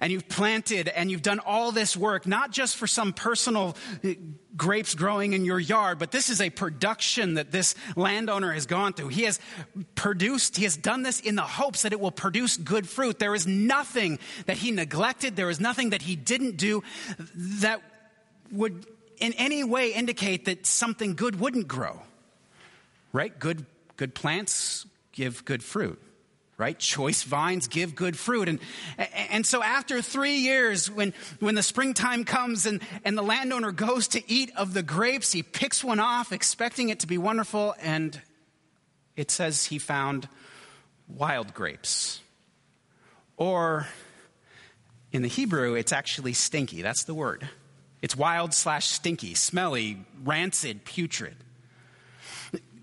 And 0.00 0.12
you've 0.12 0.28
planted 0.28 0.86
and 0.86 1.10
you've 1.10 1.22
done 1.22 1.40
all 1.40 1.72
this 1.72 1.96
work, 1.96 2.24
not 2.24 2.52
just 2.52 2.76
for 2.76 2.86
some 2.86 3.12
personal 3.12 3.76
uh, 4.04 4.10
grapes 4.56 4.94
growing 4.94 5.32
in 5.32 5.44
your 5.44 5.58
yard, 5.58 5.98
but 5.98 6.12
this 6.12 6.30
is 6.30 6.40
a 6.40 6.50
production 6.50 7.34
that 7.34 7.50
this 7.50 7.74
landowner 7.96 8.52
has 8.52 8.66
gone 8.66 8.92
through. 8.92 9.08
He 9.08 9.24
has 9.24 9.40
produced, 9.96 10.56
he 10.56 10.62
has 10.62 10.76
done 10.76 11.02
this 11.02 11.18
in 11.18 11.34
the 11.34 11.42
hopes 11.42 11.82
that 11.82 11.92
it 11.92 11.98
will 11.98 12.12
produce 12.12 12.56
good 12.56 12.88
fruit. 12.88 13.18
There 13.18 13.34
is 13.34 13.48
nothing 13.48 14.20
that 14.46 14.58
he 14.58 14.70
neglected, 14.70 15.34
there 15.34 15.50
is 15.50 15.58
nothing 15.58 15.90
that 15.90 16.02
he 16.02 16.14
didn't 16.14 16.56
do 16.56 16.84
that 17.34 17.82
would 18.52 18.86
in 19.20 19.32
any 19.34 19.64
way 19.64 19.92
indicate 19.92 20.46
that 20.46 20.66
something 20.66 21.14
good 21.14 21.38
wouldn't 21.38 21.68
grow. 21.68 22.00
Right? 23.12 23.36
Good, 23.38 23.66
good 23.96 24.14
plants 24.14 24.86
give 25.12 25.44
good 25.44 25.62
fruit. 25.62 26.00
Right? 26.56 26.76
Choice 26.76 27.22
vines 27.22 27.68
give 27.68 27.94
good 27.94 28.18
fruit. 28.18 28.48
And, 28.48 28.58
and 29.30 29.46
so 29.46 29.62
after 29.62 30.02
three 30.02 30.38
years, 30.38 30.90
when, 30.90 31.14
when 31.38 31.54
the 31.54 31.62
springtime 31.62 32.24
comes 32.24 32.66
and, 32.66 32.80
and 33.04 33.16
the 33.16 33.22
landowner 33.22 33.70
goes 33.70 34.08
to 34.08 34.30
eat 34.30 34.50
of 34.56 34.74
the 34.74 34.82
grapes, 34.82 35.30
he 35.30 35.44
picks 35.44 35.84
one 35.84 36.00
off, 36.00 36.32
expecting 36.32 36.88
it 36.88 36.98
to 37.00 37.06
be 37.06 37.16
wonderful, 37.16 37.76
and 37.80 38.20
it 39.14 39.30
says 39.30 39.66
he 39.66 39.78
found 39.78 40.28
wild 41.06 41.54
grapes. 41.54 42.20
Or 43.36 43.86
in 45.12 45.22
the 45.22 45.28
Hebrew, 45.28 45.74
it's 45.74 45.92
actually 45.92 46.32
stinky. 46.32 46.82
That's 46.82 47.04
the 47.04 47.14
word. 47.14 47.48
It's 48.00 48.16
wild 48.16 48.54
slash 48.54 48.86
stinky, 48.88 49.34
smelly, 49.34 50.04
rancid, 50.24 50.84
putrid. 50.84 51.36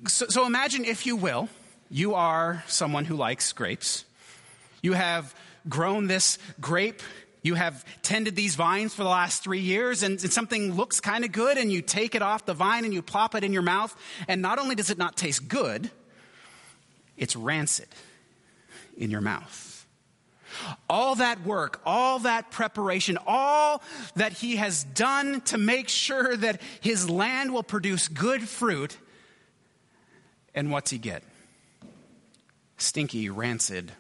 So, 0.08 0.28
so, 0.28 0.46
imagine, 0.46 0.86
if 0.86 1.06
you 1.06 1.16
will, 1.16 1.50
you 1.90 2.14
are 2.16 2.64
someone 2.68 3.06
who 3.06 3.16
likes 3.16 3.54
grapes. 3.54 4.06
You 4.82 4.94
have 4.94 5.34
grown 5.68 6.08
this 6.08 6.38
grape 6.60 7.02
You 7.46 7.54
have 7.54 7.86
tended 8.02 8.36
these 8.36 8.56
vines 8.56 8.96
for 8.96 9.04
the 9.04 9.10
last 9.10 9.44
three 9.44 9.60
years, 9.60 10.02
and, 10.02 10.20
and 10.24 10.34
something 10.34 10.74
looks 10.74 11.00
kind 11.00 11.24
of 11.24 11.32
good, 11.32 11.60
and 11.60 11.72
you 11.72 11.84
take 11.84 12.16
it 12.16 12.24
off 12.24 12.44
the 12.48 12.56
vine 12.56 12.86
and 12.86 12.92
you 12.94 13.04
plop 13.04 13.36
it 13.36 13.44
in 13.44 13.54
your 13.54 13.62
mouth, 13.62 13.96
and 14.28 14.42
not 14.42 14.58
only 14.58 14.74
does 14.74 14.90
it 14.90 14.98
not 14.98 15.16
taste 15.16 15.48
good, 15.48 15.92
it's 17.18 17.36
rancid 17.36 17.88
in 18.98 19.12
your 19.12 19.22
mouth. 19.22 19.65
All 20.90 21.16
that 21.16 21.46
work, 21.46 21.82
all 21.86 22.20
that 22.20 22.52
preparation, 22.52 23.18
all 23.26 23.82
that 24.16 24.34
he 24.34 24.58
has 24.58 24.84
done 24.84 25.42
to 25.42 25.58
make 25.58 25.90
sure 25.90 26.36
that 26.36 26.62
his 26.82 27.10
land 27.10 27.54
will 27.54 27.64
produce 27.64 28.08
good 28.08 28.48
fruit. 28.48 28.98
And 30.54 30.72
what's 30.72 30.92
he 30.92 30.98
get? 30.98 31.24
Stinky, 32.78 33.30
rancid, 33.30 33.92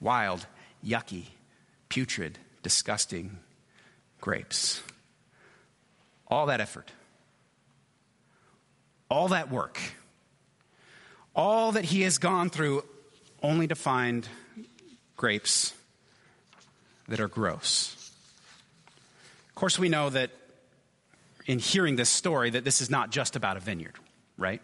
wild, 0.00 0.46
yucky, 0.84 1.26
putrid, 1.88 2.38
disgusting 2.62 3.38
grapes. 4.20 4.82
All 6.28 6.46
that 6.46 6.60
effort, 6.60 6.90
all 9.10 9.28
that 9.28 9.50
work, 9.50 9.78
all 11.36 11.72
that 11.72 11.84
he 11.84 12.02
has 12.02 12.18
gone 12.18 12.48
through 12.50 12.84
only 13.42 13.68
to 13.68 13.74
find 13.74 14.26
grapes 15.16 15.74
that 17.08 17.20
are 17.20 17.28
gross. 17.28 17.94
Of 19.48 19.54
course, 19.54 19.78
we 19.78 19.88
know 19.88 20.10
that 20.10 20.30
in 21.46 21.58
hearing 21.58 21.96
this 21.96 22.08
story 22.08 22.50
that 22.50 22.64
this 22.64 22.80
is 22.80 22.90
not 22.90 23.10
just 23.10 23.36
about 23.36 23.56
a 23.56 23.60
vineyard, 23.60 23.94
right? 24.38 24.60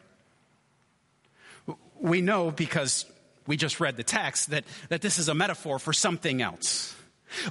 We 2.00 2.22
know 2.22 2.50
because 2.50 3.04
we 3.46 3.56
just 3.56 3.80
read 3.80 3.96
the 3.96 4.02
text 4.02 4.50
that, 4.50 4.64
that 4.88 5.02
this 5.02 5.18
is 5.18 5.28
a 5.28 5.34
metaphor 5.34 5.78
for 5.78 5.92
something 5.92 6.40
else. 6.40 6.96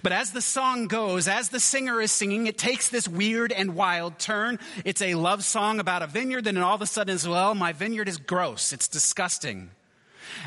But 0.03 0.11
as 0.11 0.31
the 0.31 0.41
song 0.41 0.87
goes, 0.87 1.27
as 1.27 1.49
the 1.49 1.59
singer 1.59 2.01
is 2.01 2.11
singing, 2.11 2.47
it 2.47 2.57
takes 2.57 2.89
this 2.89 3.07
weird 3.07 3.51
and 3.51 3.75
wild 3.75 4.19
turn. 4.19 4.59
It's 4.83 5.01
a 5.01 5.15
love 5.15 5.45
song 5.45 5.79
about 5.79 6.01
a 6.01 6.07
vineyard, 6.07 6.47
and 6.47 6.57
then 6.57 6.63
all 6.63 6.75
of 6.75 6.81
a 6.81 6.85
sudden, 6.85 7.13
as 7.13 7.27
well, 7.27 7.55
my 7.55 7.71
vineyard 7.71 8.09
is 8.09 8.17
gross. 8.17 8.73
It's 8.73 8.87
disgusting. 8.87 9.69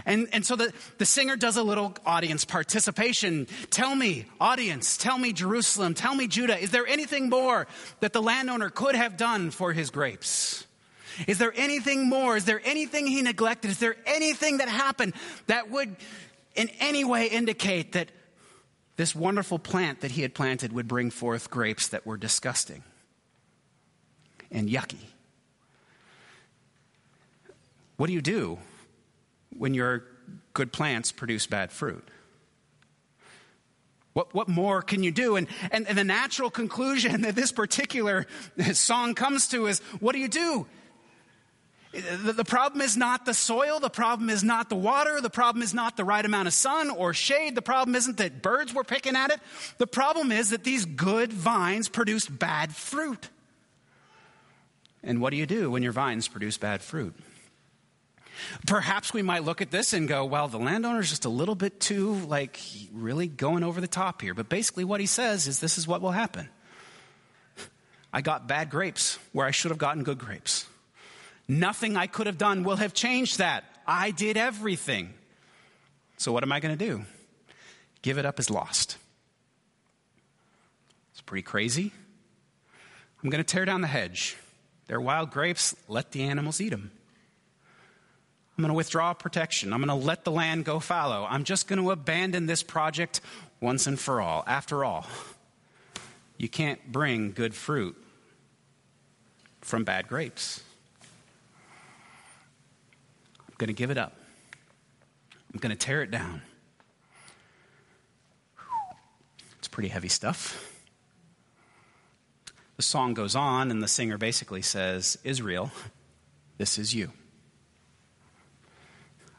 And, 0.07 0.29
and 0.33 0.45
so 0.45 0.57
the, 0.57 0.73
the 0.99 1.07
singer 1.07 1.37
does 1.37 1.57
a 1.57 1.63
little 1.63 1.95
audience 2.05 2.45
participation. 2.45 3.47
Tell 3.71 3.95
me, 3.95 4.27
audience, 4.41 4.97
tell 4.97 5.19
me, 5.19 5.33
Jerusalem, 5.33 5.95
tell 5.95 6.15
me, 6.15 6.29
Judah, 6.29 6.59
is 6.59 6.71
there 6.71 6.87
anything 6.87 7.29
more 7.29 7.67
that 8.01 8.13
the 8.13 8.23
landowner 8.23 8.71
could 8.71 8.95
have 8.95 9.17
done 9.17 9.51
for 9.51 9.73
his 9.73 9.91
grapes? 9.91 10.67
Is 11.27 11.39
there 11.39 11.53
anything 11.57 12.09
more? 12.09 12.37
Is 12.37 12.45
there 12.45 12.61
anything 12.65 13.07
he 13.07 13.23
neglected? 13.23 13.71
Is 13.71 13.79
there 13.79 13.97
anything 14.07 14.59
that 14.59 14.69
happened 14.69 15.15
that 15.47 15.71
would 15.71 15.97
in 16.55 16.69
any 16.81 17.05
way 17.05 17.27
indicate 17.27 17.93
that 17.93 18.11
this 18.97 19.15
wonderful 19.15 19.59
plant 19.59 20.01
that 20.01 20.13
he 20.13 20.23
had 20.23 20.35
planted 20.35 20.73
would 20.73 20.89
bring 20.89 21.11
forth 21.11 21.51
grapes 21.51 21.89
that 21.89 22.07
were 22.07 22.17
disgusting 22.17 22.83
and 24.51 24.69
yucky? 24.69 25.07
What 27.97 28.07
do 28.07 28.13
you 28.13 28.23
do 28.23 28.59
when 29.57 29.75
your 29.75 30.05
good 30.55 30.73
plants 30.73 31.13
produce 31.13 31.47
bad 31.47 31.73
fruit? 31.73 32.07
What, 34.13 34.35
what 34.35 34.49
more 34.49 34.83
can 34.83 35.03
you 35.03 35.11
do? 35.11 35.37
And, 35.37 35.49
and, 35.71 35.89
and 35.89 35.97
the 35.97 36.05
natural 36.05 36.51
conclusion 36.51 37.23
that 37.23 37.35
this 37.35 37.51
particular 37.51 38.27
song 38.73 39.15
comes 39.15 39.49
to 39.49 39.67
is 39.67 39.81
what 40.01 40.13
do 40.13 40.19
you 40.19 40.29
do? 40.29 40.67
The, 41.93 42.33
the 42.33 42.45
problem 42.45 42.81
is 42.81 42.97
not 42.97 43.27
the 43.27 43.35
soil. 43.35 43.79
The 43.79 43.91
problem 43.91 44.31
is 44.31 44.43
not 44.43 44.71
the 44.71 44.77
water. 44.77 45.21
The 45.21 45.31
problem 45.31 45.63
is 45.63 45.75
not 45.75 45.97
the 45.97 46.05
right 46.05 46.25
amount 46.25 46.49
of 46.49 46.55
sun 46.55 46.89
or 46.91 47.13
shade. 47.13 47.55
The 47.55 47.63
problem 47.63 47.95
isn't 47.95 48.17
that 48.17 48.43
birds 48.43 48.73
were 48.73 48.85
picking 48.85 49.15
at 49.15 49.31
it. 49.31 49.41
The 49.77 49.87
problem 49.87 50.33
is 50.33 50.51
that 50.51 50.65
these 50.65 50.87
good 50.87 51.33
vines 51.33 51.89
produced 51.89 52.39
bad 52.39 52.75
fruit. 52.75 53.29
And 55.03 55.21
what 55.21 55.31
do 55.31 55.37
you 55.37 55.47
do 55.47 55.71
when 55.71 55.83
your 55.83 55.93
vines 55.93 56.29
produce 56.29 56.57
bad 56.57 56.81
fruit? 56.81 57.15
Perhaps 58.67 59.13
we 59.13 59.23
might 59.23 59.45
look 59.45 59.61
at 59.61 59.71
this 59.71 59.93
and 59.93 60.09
go, 60.09 60.25
well, 60.25 60.49
the 60.49 60.59
landowner's 60.59 61.11
just 61.11 61.25
a 61.25 61.29
little 61.29 61.55
bit 61.55 61.81
too, 61.81 62.15
like, 62.27 62.59
really 62.93 63.27
going 63.27 63.63
over 63.63 63.81
the 63.81 63.89
top 63.89 64.23
here. 64.23 64.35
But 64.35 64.49
basically, 64.49 64.85
what 64.85 65.01
he 65.01 65.07
says 65.07 65.47
is 65.47 65.61
this 65.61 65.79
is 65.79 65.87
what 65.87 66.01
will 66.01 66.13
happen. 66.13 66.49
I 68.13 68.21
got 68.21 68.47
bad 68.47 68.71
grapes 68.71 69.19
where 69.33 69.47
I 69.47 69.51
should 69.51 69.71
have 69.71 69.79
gotten 69.79 70.03
good 70.03 70.19
grapes. 70.19 70.67
Nothing 71.49 71.97
I 71.97 72.07
could 72.07 72.27
have 72.27 72.39
done 72.39 72.63
will 72.63 72.77
have 72.77 72.95
changed 72.95 73.39
that. 73.39 73.65
I 73.87 74.11
did 74.11 74.37
everything. 74.37 75.15
So, 76.19 76.33
what 76.33 76.43
am 76.43 76.53
I 76.53 76.61
going 76.61 76.77
to 76.77 76.85
do? 76.85 77.05
Give 78.03 78.19
it 78.19 78.27
up 78.27 78.39
as 78.39 78.51
lost. 78.51 78.97
It's 81.13 81.23
pretty 81.23 81.43
crazy. 81.43 81.93
I'm 83.23 83.31
going 83.31 83.43
to 83.43 83.51
tear 83.51 83.65
down 83.65 83.81
the 83.81 83.89
hedge. 83.89 84.37
They're 84.87 85.01
wild 85.01 85.31
grapes. 85.31 85.75
Let 85.89 86.13
the 86.13 86.23
animals 86.23 86.61
eat 86.61 86.71
them. 86.71 86.91
I'm 88.57 88.63
going 88.63 88.69
to 88.69 88.75
withdraw 88.75 89.15
protection. 89.15 89.73
I'm 89.73 89.83
going 89.83 89.89
to 89.89 90.07
let 90.07 90.25
the 90.25 90.31
land 90.31 90.65
go 90.65 90.79
fallow. 90.79 91.27
I'm 91.29 91.45
just 91.45 91.69
going 91.69 91.79
to 91.79 91.91
abandon 91.91 92.47
this 92.47 92.63
project 92.63 93.21
once 93.61 93.87
and 93.87 93.99
for 93.99 94.21
all. 94.21 94.45
After 94.47 94.85
all, 94.85 95.07
you 96.37 96.49
can't 96.49 96.93
bring 96.93 97.33
good 97.33 97.55
fruit 97.55 97.97
from 99.63 99.85
bad 99.85 100.07
grapes. 100.07 100.63
I'm 103.49 103.55
going 103.57 103.69
to 103.69 103.75
give 103.75 103.91
it 103.91 103.99
up. 103.99 104.17
I'm 105.53 105.61
going 105.61 105.75
to 105.75 105.79
tear 105.79 106.03
it 106.03 106.11
down. 106.11 106.43
It's 109.59 109.69
pretty 109.69 109.89
heavy 109.89 110.09
stuff. 110.09 110.69
The 112.77 112.83
song 112.83 113.15
goes 113.15 113.37
on, 113.37 113.71
and 113.71 113.83
the 113.83 113.89
singer 113.89 114.19
basically 114.19 114.63
says, 114.63 115.17
Israel, 115.25 115.71
this 116.59 116.79
is 116.79 116.95
you. 116.95 117.13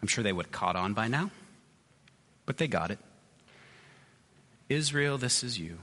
I'm 0.03 0.07
sure 0.07 0.21
they 0.21 0.33
would 0.33 0.47
have 0.47 0.51
caught 0.51 0.75
on 0.75 0.93
by 0.93 1.07
now, 1.07 1.31
but 2.45 2.57
they 2.57 2.67
got 2.67 2.91
it. 2.91 2.99
Israel, 4.67 5.17
this 5.17 5.45
is 5.45 5.57
you. 5.57 5.77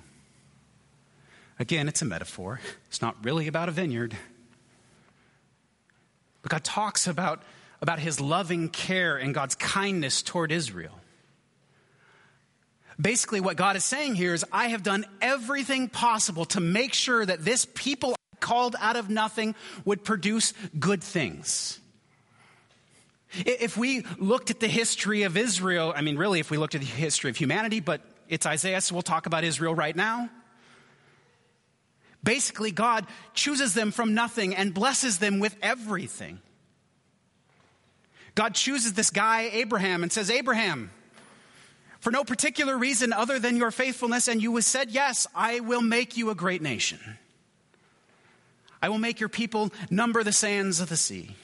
Again, 1.58 1.88
it's 1.88 2.02
a 2.02 2.04
metaphor. 2.04 2.60
It's 2.88 3.00
not 3.00 3.16
really 3.24 3.48
about 3.48 3.70
a 3.70 3.72
vineyard. 3.72 4.14
But 6.42 6.50
God 6.50 6.64
talks 6.64 7.06
about, 7.06 7.42
about 7.80 7.98
his 7.98 8.20
loving 8.20 8.68
care 8.68 9.16
and 9.16 9.32
God's 9.32 9.54
kindness 9.54 10.20
toward 10.20 10.52
Israel. 10.52 11.00
Basically, 13.00 13.40
what 13.40 13.56
God 13.56 13.74
is 13.74 13.84
saying 13.84 14.16
here 14.16 14.34
is, 14.34 14.44
I 14.52 14.68
have 14.68 14.82
done 14.82 15.06
everything 15.22 15.88
possible 15.88 16.44
to 16.44 16.60
make 16.60 16.92
sure 16.92 17.24
that 17.24 17.42
this 17.42 17.66
people 17.74 18.16
called 18.38 18.76
out 18.80 18.96
of 18.96 19.08
nothing 19.08 19.54
would 19.86 20.04
produce 20.04 20.52
good 20.78 21.02
things. 21.02 21.79
If 23.32 23.76
we 23.76 24.04
looked 24.18 24.50
at 24.50 24.60
the 24.60 24.68
history 24.68 25.22
of 25.22 25.36
Israel, 25.36 25.92
I 25.94 26.02
mean, 26.02 26.16
really, 26.16 26.40
if 26.40 26.50
we 26.50 26.56
looked 26.56 26.74
at 26.74 26.80
the 26.80 26.86
history 26.86 27.30
of 27.30 27.36
humanity, 27.36 27.80
but 27.80 28.00
it's 28.28 28.46
Isaiah, 28.46 28.80
so 28.80 28.94
we'll 28.94 29.02
talk 29.02 29.26
about 29.26 29.44
Israel 29.44 29.74
right 29.74 29.94
now. 29.94 30.28
Basically, 32.22 32.70
God 32.70 33.06
chooses 33.34 33.72
them 33.74 33.92
from 33.92 34.14
nothing 34.14 34.54
and 34.54 34.74
blesses 34.74 35.18
them 35.18 35.38
with 35.38 35.56
everything. 35.62 36.40
God 38.34 38.54
chooses 38.54 38.92
this 38.92 39.10
guy, 39.10 39.50
Abraham, 39.52 40.02
and 40.02 40.12
says, 40.12 40.30
Abraham, 40.30 40.90
for 42.00 42.10
no 42.10 42.24
particular 42.24 42.76
reason 42.76 43.12
other 43.12 43.38
than 43.38 43.56
your 43.56 43.70
faithfulness, 43.70 44.28
and 44.28 44.42
you 44.42 44.60
said, 44.60 44.90
Yes, 44.90 45.26
I 45.34 45.60
will 45.60 45.82
make 45.82 46.16
you 46.16 46.30
a 46.30 46.34
great 46.34 46.62
nation. 46.62 46.98
I 48.82 48.88
will 48.88 48.98
make 48.98 49.20
your 49.20 49.28
people 49.28 49.70
number 49.90 50.22
the 50.24 50.32
sands 50.32 50.80
of 50.80 50.88
the 50.88 50.96
sea. 50.96 51.36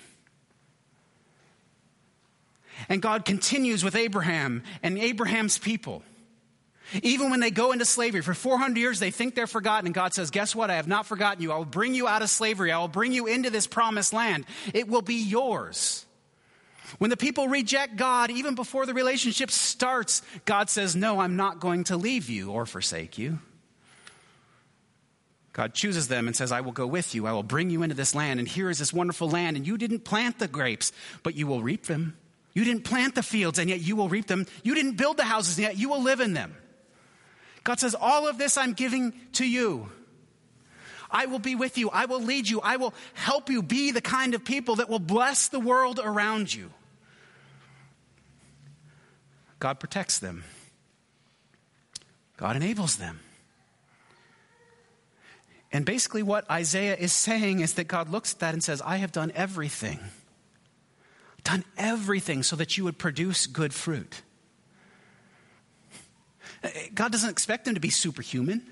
And 2.88 3.00
God 3.02 3.24
continues 3.24 3.82
with 3.82 3.96
Abraham 3.96 4.62
and 4.82 4.98
Abraham's 4.98 5.58
people. 5.58 6.02
Even 7.02 7.30
when 7.30 7.40
they 7.40 7.50
go 7.50 7.72
into 7.72 7.84
slavery 7.84 8.22
for 8.22 8.34
400 8.34 8.78
years, 8.78 9.00
they 9.00 9.10
think 9.10 9.34
they're 9.34 9.46
forgotten. 9.46 9.86
And 9.86 9.94
God 9.94 10.14
says, 10.14 10.30
Guess 10.30 10.54
what? 10.54 10.70
I 10.70 10.76
have 10.76 10.86
not 10.86 11.06
forgotten 11.06 11.42
you. 11.42 11.52
I 11.52 11.56
will 11.56 11.64
bring 11.64 11.94
you 11.94 12.06
out 12.06 12.22
of 12.22 12.30
slavery. 12.30 12.70
I 12.70 12.78
will 12.78 12.88
bring 12.88 13.12
you 13.12 13.26
into 13.26 13.50
this 13.50 13.66
promised 13.66 14.12
land. 14.12 14.44
It 14.72 14.88
will 14.88 15.02
be 15.02 15.16
yours. 15.16 16.04
When 16.98 17.10
the 17.10 17.16
people 17.16 17.48
reject 17.48 17.96
God, 17.96 18.30
even 18.30 18.54
before 18.54 18.86
the 18.86 18.94
relationship 18.94 19.50
starts, 19.50 20.22
God 20.44 20.70
says, 20.70 20.94
No, 20.94 21.18
I'm 21.18 21.36
not 21.36 21.58
going 21.58 21.84
to 21.84 21.96
leave 21.96 22.30
you 22.30 22.52
or 22.52 22.66
forsake 22.66 23.18
you. 23.18 23.40
God 25.52 25.74
chooses 25.74 26.08
them 26.08 26.26
and 26.26 26.36
says, 26.36 26.52
I 26.52 26.60
will 26.60 26.72
go 26.72 26.86
with 26.86 27.14
you. 27.14 27.26
I 27.26 27.32
will 27.32 27.42
bring 27.42 27.70
you 27.70 27.82
into 27.82 27.96
this 27.96 28.14
land. 28.14 28.38
And 28.38 28.46
here 28.46 28.68
is 28.68 28.78
this 28.78 28.92
wonderful 28.92 29.30
land. 29.30 29.56
And 29.56 29.66
you 29.66 29.78
didn't 29.78 30.00
plant 30.04 30.38
the 30.38 30.48
grapes, 30.48 30.92
but 31.22 31.34
you 31.34 31.46
will 31.46 31.62
reap 31.62 31.86
them. 31.86 32.16
You 32.56 32.64
didn't 32.64 32.84
plant 32.84 33.14
the 33.14 33.22
fields, 33.22 33.58
and 33.58 33.68
yet 33.68 33.80
you 33.80 33.96
will 33.96 34.08
reap 34.08 34.28
them. 34.28 34.46
You 34.62 34.74
didn't 34.74 34.96
build 34.96 35.18
the 35.18 35.24
houses, 35.24 35.58
and 35.58 35.64
yet 35.64 35.76
you 35.76 35.90
will 35.90 36.02
live 36.02 36.20
in 36.20 36.32
them. 36.32 36.56
God 37.64 37.78
says, 37.78 37.94
All 37.94 38.26
of 38.26 38.38
this 38.38 38.56
I'm 38.56 38.72
giving 38.72 39.12
to 39.32 39.46
you. 39.46 39.90
I 41.10 41.26
will 41.26 41.38
be 41.38 41.54
with 41.54 41.76
you. 41.76 41.90
I 41.90 42.06
will 42.06 42.22
lead 42.22 42.48
you. 42.48 42.62
I 42.62 42.76
will 42.76 42.94
help 43.12 43.50
you 43.50 43.62
be 43.62 43.90
the 43.90 44.00
kind 44.00 44.32
of 44.32 44.42
people 44.42 44.76
that 44.76 44.88
will 44.88 44.98
bless 44.98 45.48
the 45.48 45.60
world 45.60 46.00
around 46.02 46.54
you. 46.54 46.70
God 49.58 49.78
protects 49.78 50.18
them, 50.18 50.42
God 52.38 52.56
enables 52.56 52.96
them. 52.96 53.20
And 55.70 55.84
basically, 55.84 56.22
what 56.22 56.50
Isaiah 56.50 56.96
is 56.96 57.12
saying 57.12 57.60
is 57.60 57.74
that 57.74 57.84
God 57.84 58.08
looks 58.08 58.32
at 58.32 58.38
that 58.38 58.54
and 58.54 58.64
says, 58.64 58.80
I 58.80 58.96
have 58.96 59.12
done 59.12 59.30
everything. 59.34 60.00
Done 61.46 61.62
everything 61.78 62.42
so 62.42 62.56
that 62.56 62.76
you 62.76 62.82
would 62.82 62.98
produce 62.98 63.46
good 63.46 63.72
fruit. 63.72 64.22
God 66.92 67.12
doesn't 67.12 67.30
expect 67.30 67.66
them 67.66 67.74
to 67.74 67.80
be 67.80 67.88
superhuman. 67.88 68.62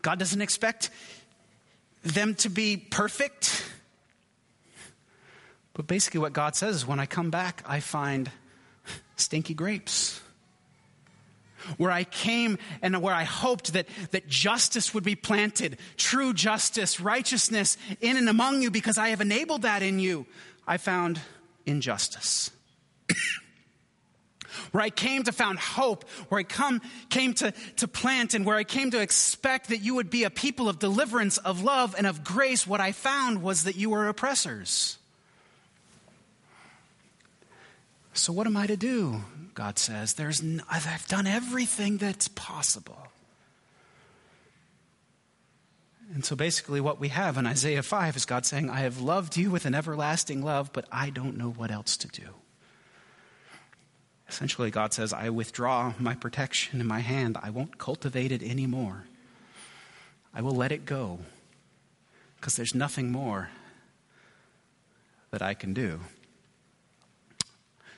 God 0.00 0.20
doesn't 0.20 0.40
expect 0.40 0.90
them 2.04 2.36
to 2.36 2.48
be 2.48 2.76
perfect. 2.76 3.68
But 5.72 5.88
basically, 5.88 6.20
what 6.20 6.32
God 6.32 6.54
says 6.54 6.76
is 6.76 6.86
when 6.86 7.00
I 7.00 7.06
come 7.06 7.30
back, 7.30 7.64
I 7.66 7.80
find 7.80 8.30
stinky 9.16 9.54
grapes. 9.54 10.20
Where 11.78 11.90
I 11.90 12.04
came 12.04 12.58
and 12.80 13.02
where 13.02 13.14
I 13.14 13.24
hoped 13.24 13.72
that, 13.72 13.88
that 14.12 14.28
justice 14.28 14.94
would 14.94 15.02
be 15.02 15.16
planted, 15.16 15.78
true 15.96 16.32
justice, 16.32 17.00
righteousness 17.00 17.76
in 18.00 18.16
and 18.16 18.28
among 18.28 18.62
you 18.62 18.70
because 18.70 18.98
I 18.98 19.08
have 19.08 19.20
enabled 19.20 19.62
that 19.62 19.82
in 19.82 19.98
you, 19.98 20.26
I 20.66 20.76
found 20.76 21.20
injustice. 21.66 22.50
where 24.72 24.82
I 24.82 24.90
came 24.90 25.24
to 25.24 25.32
found 25.32 25.58
hope, 25.58 26.08
where 26.28 26.40
I 26.40 26.42
come, 26.42 26.80
came 27.10 27.34
to, 27.34 27.52
to 27.76 27.88
plant, 27.88 28.34
and 28.34 28.44
where 28.44 28.56
I 28.56 28.64
came 28.64 28.90
to 28.92 29.00
expect 29.00 29.68
that 29.68 29.78
you 29.78 29.94
would 29.94 30.10
be 30.10 30.24
a 30.24 30.30
people 30.30 30.68
of 30.68 30.78
deliverance, 30.78 31.38
of 31.38 31.62
love, 31.62 31.94
and 31.96 32.06
of 32.06 32.24
grace, 32.24 32.66
what 32.66 32.80
I 32.80 32.92
found 32.92 33.42
was 33.42 33.64
that 33.64 33.76
you 33.76 33.90
were 33.90 34.08
oppressors. 34.08 34.98
So, 38.12 38.32
what 38.32 38.46
am 38.46 38.56
I 38.56 38.66
to 38.66 38.76
do? 38.76 39.24
God 39.54 39.78
says, 39.78 40.14
There's 40.14 40.40
n- 40.40 40.62
I've 40.70 41.06
done 41.08 41.26
everything 41.26 41.96
that's 41.96 42.28
possible. 42.28 43.08
And 46.14 46.24
so 46.24 46.36
basically, 46.36 46.80
what 46.80 47.00
we 47.00 47.08
have 47.08 47.36
in 47.36 47.44
Isaiah 47.44 47.82
5 47.82 48.14
is 48.14 48.24
God 48.24 48.46
saying, 48.46 48.70
I 48.70 48.80
have 48.80 49.00
loved 49.00 49.36
you 49.36 49.50
with 49.50 49.66
an 49.66 49.74
everlasting 49.74 50.42
love, 50.44 50.72
but 50.72 50.86
I 50.92 51.10
don't 51.10 51.36
know 51.36 51.50
what 51.50 51.72
else 51.72 51.96
to 51.98 52.08
do. 52.08 52.28
Essentially, 54.28 54.70
God 54.70 54.92
says, 54.92 55.12
I 55.12 55.28
withdraw 55.30 55.92
my 55.98 56.14
protection 56.14 56.80
in 56.80 56.86
my 56.86 57.00
hand. 57.00 57.36
I 57.42 57.50
won't 57.50 57.78
cultivate 57.78 58.30
it 58.30 58.44
anymore. 58.44 59.04
I 60.32 60.40
will 60.40 60.54
let 60.54 60.70
it 60.70 60.86
go 60.86 61.18
because 62.36 62.54
there's 62.54 62.76
nothing 62.76 63.10
more 63.10 63.50
that 65.32 65.42
I 65.42 65.54
can 65.54 65.74
do. 65.74 65.98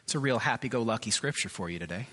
It's 0.04 0.14
a 0.14 0.18
real 0.18 0.38
happy 0.38 0.70
go 0.70 0.80
lucky 0.80 1.10
scripture 1.10 1.50
for 1.50 1.68
you 1.68 1.78
today. 1.78 2.06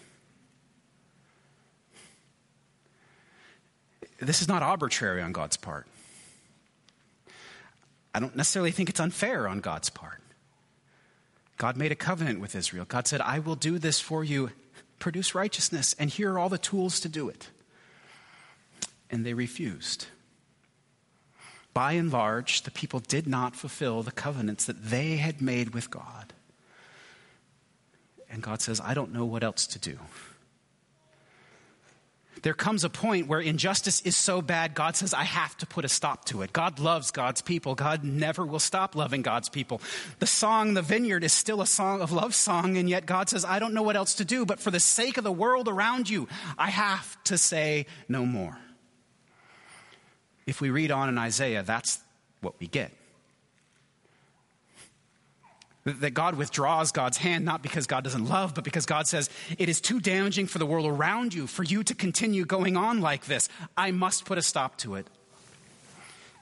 This 4.20 4.42
is 4.42 4.50
not 4.50 4.64
arbitrary 4.64 5.22
on 5.22 5.32
God's 5.32 5.58
part. 5.58 5.88
I 8.14 8.20
don't 8.20 8.36
necessarily 8.36 8.72
think 8.72 8.90
it's 8.90 9.00
unfair 9.00 9.48
on 9.48 9.60
God's 9.60 9.90
part. 9.90 10.22
God 11.58 11.78
made 11.78 11.92
a 11.92 11.96
covenant 11.96 12.40
with 12.40 12.56
Israel. 12.56 12.86
God 12.86 13.08
said, 13.08 13.22
I 13.22 13.40
will 13.40 13.56
do 13.56 13.80
this 13.80 14.00
for 14.00 14.24
you, 14.24 14.52
produce 15.00 15.36
righteousness, 15.36 15.96
and 15.98 16.10
here 16.10 16.34
are 16.34 16.40
all 16.40 16.50
the 16.50 16.58
tools 16.58 17.00
to 17.02 17.10
do 17.10 17.30
it. 17.30 17.50
And 19.10 19.26
they 19.26 19.34
refused. 19.34 20.08
By 21.74 21.94
and 21.94 22.12
large, 22.12 22.64
the 22.64 22.72
people 22.72 23.00
did 23.00 23.28
not 23.28 23.56
fulfill 23.56 24.04
the 24.04 24.12
covenants 24.12 24.66
that 24.66 24.84
they 24.84 25.18
had 25.18 25.42
made 25.42 25.74
with 25.74 25.90
God. 25.90 26.34
And 28.30 28.42
God 28.42 28.62
says, 28.62 28.82
I 28.82 28.94
don't 28.94 29.14
know 29.14 29.26
what 29.26 29.44
else 29.44 29.68
to 29.68 29.80
do. 29.80 29.98
There 32.42 32.54
comes 32.54 32.84
a 32.84 32.90
point 32.90 33.28
where 33.28 33.40
injustice 33.40 34.02
is 34.02 34.18
so 34.18 34.42
bad, 34.42 34.74
God 34.74 34.96
says, 34.96 35.14
I 35.14 35.24
have 35.24 35.58
to 35.60 35.66
put 35.66 35.86
a 35.86 35.90
stop 35.90 36.26
to 36.26 36.42
it. 36.42 36.52
God 36.52 36.80
loves 36.80 37.12
God's 37.12 37.42
people. 37.42 37.76
God 37.76 38.04
never 38.04 38.46
will 38.46 38.60
stop 38.60 38.96
loving 38.96 39.22
God's 39.22 39.48
people. 39.48 39.82
The 40.20 40.28
song, 40.28 40.74
The 40.74 40.82
Vineyard, 40.82 41.24
is 41.24 41.32
still 41.32 41.62
a 41.62 41.68
song 41.68 42.02
of 42.02 42.12
love 42.12 42.36
song, 42.36 42.76
and 42.76 42.90
yet 42.90 43.06
God 43.06 43.30
says, 43.30 43.46
I 43.46 43.60
don't 43.60 43.74
know 43.74 43.84
what 43.84 43.96
else 43.96 44.16
to 44.16 44.26
do, 44.26 44.46
but 44.46 44.60
for 44.60 44.72
the 44.72 44.80
sake 44.80 45.18
of 45.18 45.24
the 45.24 45.32
world 45.32 45.68
around 45.68 46.10
you, 46.10 46.28
I 46.58 46.70
have 46.70 47.24
to 47.26 47.38
say 47.38 47.86
no 48.10 48.26
more. 48.26 48.58
If 50.46 50.60
we 50.60 50.70
read 50.70 50.92
on 50.92 51.08
in 51.08 51.18
Isaiah, 51.18 51.64
that's 51.64 52.00
what 52.42 52.60
we 52.60 52.68
get. 52.68 52.92
That 55.86 56.14
God 56.14 56.36
withdraws 56.36 56.94
God's 56.94 57.18
hand 57.18 57.44
not 57.44 57.62
because 57.62 57.88
God 57.88 58.06
doesn't 58.06 58.30
love, 58.30 58.56
but 58.56 58.64
because 58.64 58.86
God 58.86 59.06
says, 59.06 59.30
it 59.58 59.68
is 59.68 59.82
too 59.82 60.00
damaging 60.00 60.48
for 60.48 60.58
the 60.58 60.66
world 60.66 60.86
around 60.86 61.34
you 61.34 61.46
for 61.46 61.64
you 61.64 61.84
to 61.84 61.94
continue 61.94 62.46
going 62.46 62.78
on 62.78 63.02
like 63.02 63.26
this. 63.26 63.50
I 63.76 63.92
must 63.92 64.24
put 64.24 64.38
a 64.38 64.42
stop 64.42 64.78
to 64.78 64.96
it. 64.96 65.08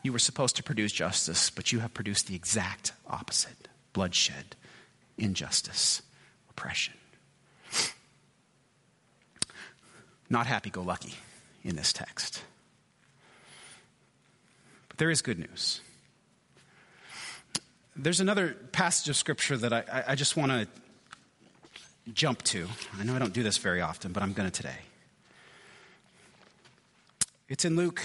You 0.03 0.13
were 0.13 0.19
supposed 0.19 0.55
to 0.57 0.63
produce 0.63 0.91
justice, 0.91 1.49
but 1.49 1.71
you 1.71 1.79
have 1.79 1.93
produced 1.93 2.27
the 2.27 2.35
exact 2.35 2.93
opposite 3.07 3.67
bloodshed, 3.93 4.55
injustice, 5.17 6.01
oppression. 6.49 6.93
Not 10.29 10.47
happy 10.47 10.69
go 10.69 10.81
lucky 10.81 11.15
in 11.63 11.75
this 11.75 11.91
text. 11.91 12.41
But 14.87 14.97
there 14.97 15.09
is 15.09 15.21
good 15.21 15.39
news. 15.39 15.81
There's 18.01 18.19
another 18.19 18.55
passage 18.71 19.09
of 19.09 19.15
scripture 19.15 19.55
that 19.57 19.71
I, 19.71 20.03
I 20.07 20.15
just 20.15 20.35
want 20.35 20.51
to 20.51 20.67
jump 22.13 22.41
to. 22.45 22.67
I 22.99 23.03
know 23.03 23.15
I 23.15 23.19
don't 23.19 23.31
do 23.31 23.43
this 23.43 23.57
very 23.59 23.79
often, 23.79 24.11
but 24.11 24.23
I'm 24.23 24.33
going 24.33 24.49
to 24.49 24.55
today. 24.55 24.79
It's 27.47 27.63
in 27.63 27.75
Luke 27.75 28.01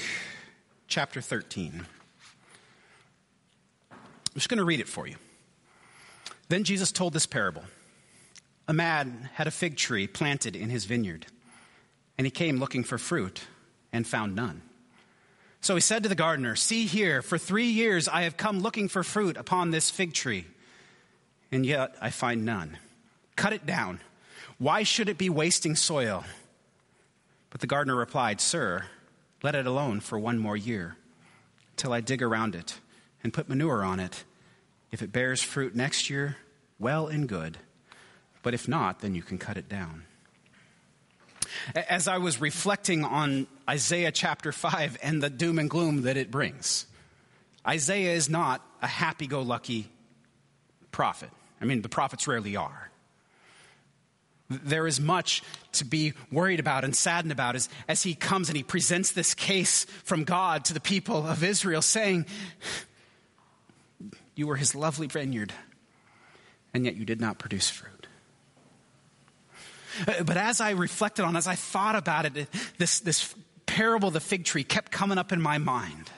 chapter 0.87 1.22
13. 1.22 1.87
I'm 3.90 3.98
just 4.35 4.50
going 4.50 4.59
to 4.59 4.66
read 4.66 4.80
it 4.80 4.88
for 4.88 5.06
you. 5.06 5.16
Then 6.50 6.62
Jesus 6.62 6.92
told 6.92 7.14
this 7.14 7.24
parable 7.24 7.64
A 8.68 8.74
man 8.74 9.30
had 9.32 9.46
a 9.46 9.50
fig 9.50 9.78
tree 9.78 10.06
planted 10.06 10.54
in 10.54 10.68
his 10.68 10.85
vineyard, 10.85 11.24
and 12.18 12.26
he 12.26 12.30
came 12.30 12.59
looking 12.59 12.85
for 12.85 12.98
fruit 12.98 13.44
and 13.94 14.06
found 14.06 14.37
none. 14.37 14.61
So 15.66 15.74
he 15.74 15.81
said 15.81 16.05
to 16.05 16.09
the 16.09 16.14
gardener, 16.14 16.55
See 16.55 16.87
here, 16.87 17.22
for 17.22 17.38
three 17.38 17.66
years 17.66 18.07
I 18.07 18.22
have 18.22 18.37
come 18.37 18.61
looking 18.61 18.87
for 18.87 19.02
fruit 19.02 19.37
upon 19.37 19.72
this 19.72 19.90
fig 19.90 20.12
tree, 20.12 20.46
and 21.50 21.66
yet 21.66 21.96
I 22.00 22.11
find 22.11 22.44
none. 22.44 22.79
Cut 23.35 23.52
it 23.52 23.66
down. 23.66 23.98
Why 24.59 24.85
should 24.85 25.09
it 25.09 25.18
be 25.18 25.29
wasting 25.29 25.74
soil? 25.74 26.22
But 27.50 27.62
the 27.62 27.66
gardener 27.66 27.96
replied, 27.96 28.40
Sir, 28.40 28.85
let 29.42 29.57
it 29.57 29.66
alone 29.66 29.98
for 29.98 30.20
one 30.20 30.38
more 30.38 30.57
year, 30.57 30.98
till 31.76 31.92
I 31.92 32.00
dig 32.00 32.22
around 32.22 32.55
it 32.55 32.79
and 33.24 33.35
put 33.35 33.48
manure 33.48 33.83
on 33.83 33.98
it. 33.98 34.22
If 34.92 35.02
it 35.02 35.11
bears 35.11 35.42
fruit 35.42 35.74
next 35.74 36.09
year, 36.09 36.37
well 36.79 37.09
and 37.09 37.29
good. 37.29 37.59
But 38.44 38.55
if 38.55 38.68
not, 38.68 39.00
then 39.00 39.16
you 39.16 39.22
can 39.22 39.37
cut 39.37 39.57
it 39.57 39.68
down. 39.68 40.05
As 41.74 42.08
I 42.08 42.18
was 42.18 42.40
reflecting 42.40 43.04
on 43.04 43.46
Isaiah 43.68 44.12
chapter 44.12 44.52
5 44.52 44.98
and 45.02 45.22
the 45.22 45.30
doom 45.30 45.58
and 45.58 45.68
gloom 45.68 46.02
that 46.02 46.16
it 46.16 46.30
brings, 46.30 46.86
Isaiah 47.66 48.14
is 48.14 48.28
not 48.28 48.64
a 48.82 48.86
happy 48.86 49.26
go 49.26 49.42
lucky 49.42 49.90
prophet. 50.92 51.30
I 51.60 51.64
mean, 51.64 51.82
the 51.82 51.88
prophets 51.88 52.26
rarely 52.28 52.56
are. 52.56 52.90
There 54.48 54.86
is 54.86 55.00
much 55.00 55.42
to 55.72 55.84
be 55.84 56.12
worried 56.30 56.60
about 56.60 56.84
and 56.84 56.94
saddened 56.94 57.32
about 57.32 57.56
as, 57.56 57.68
as 57.88 58.04
he 58.04 58.14
comes 58.14 58.48
and 58.48 58.56
he 58.56 58.62
presents 58.62 59.10
this 59.10 59.34
case 59.34 59.84
from 60.04 60.24
God 60.24 60.64
to 60.66 60.74
the 60.74 60.80
people 60.80 61.26
of 61.26 61.42
Israel, 61.42 61.82
saying, 61.82 62.26
You 64.36 64.46
were 64.46 64.56
his 64.56 64.74
lovely 64.74 65.08
vineyard, 65.08 65.52
and 66.72 66.84
yet 66.84 66.94
you 66.94 67.04
did 67.04 67.20
not 67.20 67.38
produce 67.38 67.68
fruit. 67.68 68.06
Uh, 70.06 70.22
but 70.24 70.37
as 70.37 70.61
I 70.61 70.70
reflected 70.70 71.24
on, 71.24 71.37
as 71.37 71.46
I 71.46 71.54
thought 71.54 71.96
about 71.96 72.26
it, 72.26 72.48
this, 72.78 73.00
this 73.00 73.35
parable 73.66 74.09
of 74.09 74.14
the 74.14 74.20
fig 74.20 74.44
tree 74.44 74.64
kept 74.64 74.92
coming 74.92 75.18
up 75.18 75.32
in 75.32 75.40
my 75.40 75.59
mind. 75.59 76.11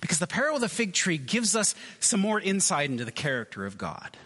Because 0.00 0.18
the 0.18 0.26
parable 0.26 0.56
of 0.56 0.62
the 0.62 0.68
fig 0.68 0.92
tree 0.92 1.18
gives 1.18 1.56
us 1.56 1.74
some 2.00 2.20
more 2.20 2.40
insight 2.40 2.90
into 2.90 3.04
the 3.04 3.12
character 3.12 3.66
of 3.66 3.76
God. 3.76 4.16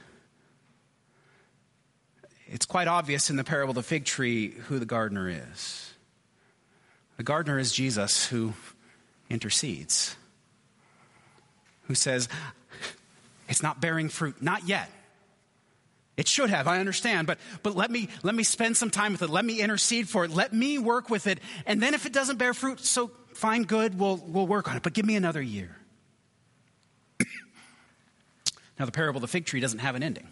It's 2.47 2.67
quite 2.67 2.89
obvious 2.89 3.31
in 3.31 3.37
the 3.37 3.45
parable 3.45 3.71
of 3.71 3.77
the 3.77 3.83
fig 3.83 4.05
tree 4.05 4.51
who 4.51 4.79
the 4.79 4.85
gardener 4.85 5.29
is. 5.29 5.95
The 7.17 7.23
gardener 7.23 7.59
is 7.59 7.73
Jesus 7.73 8.27
who 8.27 8.53
intercedes, 9.31 10.17
who 11.85 11.95
says, 11.95 12.29
It's 13.49 13.63
not 13.63 13.81
bearing 13.81 14.11
fruit, 14.11 14.43
not 14.43 14.69
yet. 14.69 14.91
It 16.17 16.29
should 16.29 16.51
have, 16.51 16.69
I 16.69 16.79
understand, 16.79 17.27
but, 17.27 17.39
but 17.63 17.75
let, 17.75 17.91
me, 17.91 18.09
let 18.23 18.35
me 18.35 18.43
spend 18.43 18.77
some 18.77 18.91
time 18.91 19.13
with 19.13 19.23
it. 19.23 19.31
Let 19.31 19.45
me 19.45 19.61
intercede 19.61 20.09
for 20.09 20.25
it. 20.25 20.31
Let 20.31 20.53
me 20.53 20.79
work 20.79 21.09
with 21.09 21.27
it. 21.27 21.41
And 21.65 21.83
then 21.83 21.95
if 21.95 22.05
it 22.05 22.13
doesn't 22.13 22.37
bear 22.37 22.53
fruit, 22.53 22.81
so 22.81 23.11
fine, 23.33 23.63
good, 23.63 23.99
we'll, 23.99 24.17
we'll 24.17 24.47
work 24.47 24.69
on 24.69 24.77
it. 24.77 24.83
But 24.83 24.93
give 24.93 25.07
me 25.07 25.17
another 25.17 25.41
year. 25.41 25.75
now, 28.79 28.85
the 28.85 28.93
parable 28.93 29.19
of 29.19 29.23
the 29.23 29.29
fig 29.29 29.47
tree 29.47 29.61
doesn't 29.61 29.79
have 29.79 29.95
an 29.95 30.03
ending. 30.03 30.29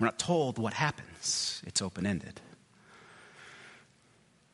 We're 0.00 0.06
not 0.06 0.18
told 0.18 0.58
what 0.58 0.72
happens, 0.72 1.62
it's 1.66 1.82
open 1.82 2.06
ended. 2.06 2.40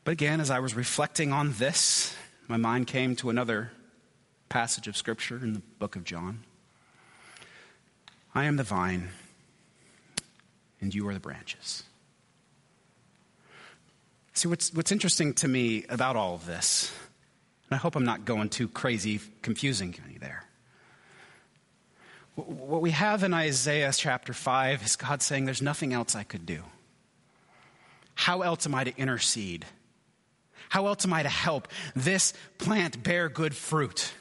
But 0.03 0.11
again, 0.11 0.41
as 0.41 0.49
I 0.49 0.59
was 0.59 0.75
reflecting 0.75 1.31
on 1.31 1.53
this, 1.53 2.13
my 2.47 2.57
mind 2.57 2.87
came 2.87 3.15
to 3.17 3.29
another 3.29 3.71
passage 4.49 4.87
of 4.87 4.97
Scripture 4.97 5.37
in 5.37 5.53
the 5.53 5.61
book 5.79 5.95
of 5.95 6.03
John. 6.03 6.43
I 8.35 8.45
am 8.45 8.57
the 8.57 8.63
vine, 8.63 9.09
and 10.81 10.93
you 10.93 11.07
are 11.07 11.13
the 11.13 11.19
branches. 11.19 11.83
See, 14.33 14.47
what's, 14.47 14.73
what's 14.73 14.91
interesting 14.91 15.33
to 15.35 15.47
me 15.47 15.85
about 15.89 16.15
all 16.15 16.35
of 16.35 16.45
this, 16.45 16.93
and 17.69 17.75
I 17.75 17.77
hope 17.77 17.95
I'm 17.95 18.05
not 18.05 18.25
going 18.25 18.49
too 18.49 18.67
crazy, 18.67 19.19
confusing 19.41 19.95
you 20.11 20.19
there. 20.19 20.45
What 22.35 22.81
we 22.81 22.91
have 22.91 23.23
in 23.23 23.33
Isaiah 23.33 23.91
chapter 23.93 24.31
5 24.31 24.85
is 24.85 24.95
God 24.95 25.21
saying, 25.21 25.43
There's 25.45 25.61
nothing 25.61 25.91
else 25.91 26.15
I 26.15 26.23
could 26.23 26.45
do. 26.45 26.63
How 28.15 28.41
else 28.41 28.65
am 28.65 28.75
I 28.75 28.85
to 28.85 28.97
intercede? 28.97 29.65
How 30.69 30.87
else 30.87 31.03
am 31.03 31.11
I 31.11 31.23
to 31.23 31.29
help 31.29 31.67
this 31.95 32.33
plant 32.57 33.03
bear 33.03 33.27
good 33.27 33.55
fruit? 33.55 34.13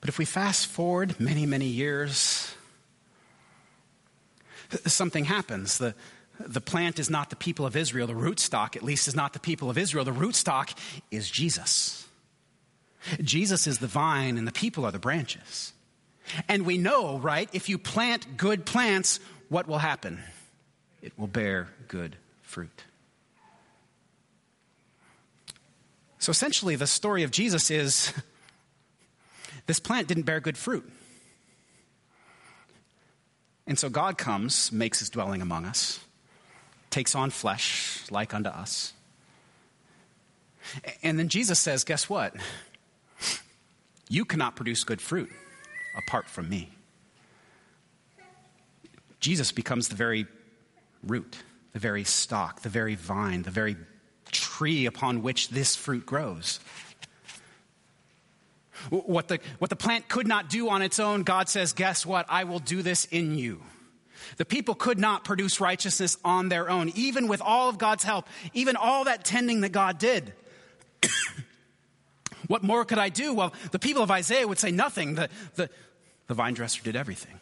But 0.00 0.08
if 0.08 0.18
we 0.18 0.24
fast 0.24 0.66
forward 0.66 1.18
many, 1.18 1.46
many 1.46 1.66
years, 1.66 2.54
something 4.86 5.24
happens. 5.24 5.78
The, 5.78 5.94
the 6.40 6.60
plant 6.60 6.98
is 6.98 7.10
not 7.10 7.30
the 7.30 7.36
people 7.36 7.66
of 7.66 7.76
Israel. 7.76 8.06
The 8.06 8.14
rootstock, 8.14 8.76
at 8.76 8.82
least, 8.82 9.08
is 9.08 9.14
not 9.14 9.32
the 9.32 9.40
people 9.40 9.70
of 9.70 9.78
Israel. 9.78 10.04
The 10.04 10.12
rootstock 10.12 10.76
is 11.10 11.30
Jesus. 11.30 12.06
Jesus 13.22 13.66
is 13.66 13.78
the 13.78 13.86
vine, 13.86 14.36
and 14.36 14.46
the 14.46 14.52
people 14.52 14.84
are 14.84 14.90
the 14.90 14.98
branches. 14.98 15.72
And 16.48 16.66
we 16.66 16.76
know, 16.76 17.18
right, 17.18 17.48
if 17.52 17.68
you 17.68 17.78
plant 17.78 18.36
good 18.36 18.66
plants, 18.66 19.20
what 19.48 19.68
will 19.68 19.78
happen? 19.78 20.20
It 21.02 21.12
will 21.16 21.28
bear 21.28 21.68
good 21.88 22.16
fruit. 22.42 22.84
So 26.18 26.30
essentially, 26.30 26.74
the 26.74 26.88
story 26.88 27.22
of 27.22 27.30
Jesus 27.30 27.70
is 27.70 28.12
this 29.66 29.78
plant 29.78 30.08
didn't 30.08 30.24
bear 30.24 30.40
good 30.40 30.58
fruit. 30.58 30.90
And 33.66 33.78
so 33.78 33.88
God 33.88 34.16
comes, 34.16 34.70
makes 34.70 35.00
his 35.00 35.10
dwelling 35.10 35.42
among 35.42 35.64
us, 35.64 36.00
takes 36.90 37.14
on 37.14 37.30
flesh 37.30 38.04
like 38.10 38.32
unto 38.32 38.48
us. 38.48 38.92
And 41.02 41.18
then 41.18 41.28
Jesus 41.28 41.58
says, 41.58 41.84
Guess 41.84 42.08
what? 42.08 42.34
You 44.08 44.24
cannot 44.24 44.54
produce 44.54 44.84
good 44.84 45.00
fruit 45.00 45.30
apart 45.96 46.26
from 46.26 46.48
me. 46.48 46.70
Jesus 49.18 49.50
becomes 49.50 49.88
the 49.88 49.96
very 49.96 50.26
root, 51.02 51.36
the 51.72 51.78
very 51.78 52.04
stock, 52.04 52.60
the 52.60 52.68
very 52.68 52.94
vine, 52.94 53.42
the 53.42 53.50
very 53.50 53.76
tree 54.30 54.86
upon 54.86 55.22
which 55.22 55.48
this 55.48 55.74
fruit 55.74 56.06
grows. 56.06 56.60
What 58.90 59.28
the, 59.28 59.40
what 59.58 59.70
the 59.70 59.76
plant 59.76 60.08
could 60.08 60.26
not 60.26 60.48
do 60.48 60.68
on 60.68 60.82
its 60.82 60.98
own, 60.98 61.22
God 61.22 61.48
says, 61.48 61.72
Guess 61.72 62.06
what? 62.06 62.26
I 62.28 62.44
will 62.44 62.58
do 62.58 62.82
this 62.82 63.04
in 63.06 63.36
you. 63.36 63.62
The 64.36 64.44
people 64.44 64.74
could 64.74 64.98
not 64.98 65.24
produce 65.24 65.60
righteousness 65.60 66.16
on 66.24 66.48
their 66.48 66.68
own, 66.68 66.90
even 66.94 67.28
with 67.28 67.40
all 67.40 67.68
of 67.68 67.78
God's 67.78 68.04
help, 68.04 68.26
even 68.54 68.76
all 68.76 69.04
that 69.04 69.24
tending 69.24 69.60
that 69.62 69.70
God 69.70 69.98
did. 69.98 70.32
what 72.46 72.62
more 72.62 72.84
could 72.84 72.98
I 72.98 73.08
do? 73.08 73.32
Well, 73.34 73.52
the 73.70 73.78
people 73.78 74.02
of 74.02 74.10
Isaiah 74.10 74.46
would 74.46 74.58
say 74.58 74.70
nothing. 74.70 75.14
The, 75.14 75.28
the, 75.54 75.70
the 76.26 76.34
vine 76.34 76.54
dresser 76.54 76.82
did 76.82 76.96
everything. 76.96 77.38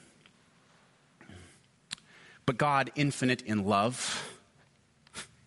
But 2.47 2.59
God, 2.59 2.91
infinite 2.95 3.43
in 3.43 3.65
love, 3.65 4.31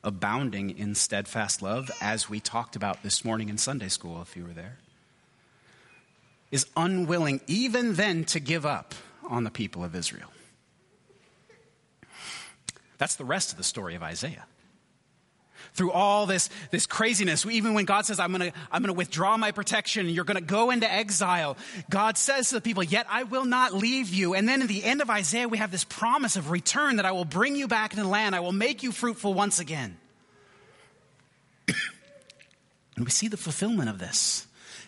abounding 0.04 0.78
in 0.78 0.96
steadfast 0.96 1.62
love, 1.62 1.92
as 2.02 2.30
we 2.30 2.40
talked 2.40 2.76
about 2.76 3.04
this 3.04 3.24
morning 3.24 3.50
in 3.50 3.58
Sunday 3.58 3.90
school, 3.90 4.22
if 4.22 4.36
you 4.36 4.44
were 4.44 4.54
there, 4.54 4.80
is 6.52 6.66
unwilling 6.76 7.42
even 7.48 7.96
then 7.96 8.24
to 8.26 8.40
give 8.40 8.66
up 8.66 8.96
on 9.30 9.44
the 9.44 9.52
people 9.52 9.84
of 9.84 9.96
Israel. 9.96 10.32
That's 12.98 13.16
the 13.16 13.26
rest 13.26 13.52
of 13.52 13.58
the 13.58 13.64
story 13.64 13.96
of 13.96 14.04
Isaiah. 14.04 14.46
Through 15.74 15.92
all 15.92 16.26
this, 16.26 16.50
this 16.72 16.88
craziness, 16.88 17.46
even 17.46 17.76
when 17.76 17.86
God 17.86 18.06
says, 18.06 18.20
I'm 18.20 18.32
going 18.32 18.52
to 18.52 18.58
I'm 18.72 18.84
to 18.84 18.94
withdraw 18.94 19.38
my 19.38 19.52
protection 19.52 20.10
you're 20.10 20.26
going 20.26 20.38
to 20.38 20.42
go 20.42 20.72
into 20.72 20.92
exile, 20.92 21.56
God 21.90 22.18
says 22.18 22.50
to 22.50 22.56
the 22.56 22.62
people, 22.62 22.82
Yet 22.82 23.06
I 23.10 23.24
will 23.24 23.46
not 23.46 23.74
leave 23.74 24.10
you. 24.10 24.34
And 24.34 24.50
then 24.50 24.62
in 24.62 24.68
the 24.68 24.84
end 24.84 25.02
of 25.02 25.10
Isaiah, 25.12 25.48
we 25.48 25.60
have 25.60 25.70
this 25.70 25.84
promise 25.84 26.36
of 26.36 26.50
return 26.50 26.96
that 26.96 27.06
I 27.06 27.12
will 27.12 27.26
bring 27.26 27.56
you 27.56 27.68
back 27.68 27.92
into 27.92 28.04
the 28.04 28.10
land, 28.10 28.36
I 28.36 28.40
will 28.40 28.52
make 28.52 28.82
you 28.82 28.92
fruitful 28.92 29.36
once 29.36 29.60
again. 29.60 29.98
and 31.68 33.06
we 33.06 33.12
see 33.12 33.28
the 33.28 33.38
fulfillment 33.38 33.90
of 33.90 34.00
this 34.00 34.47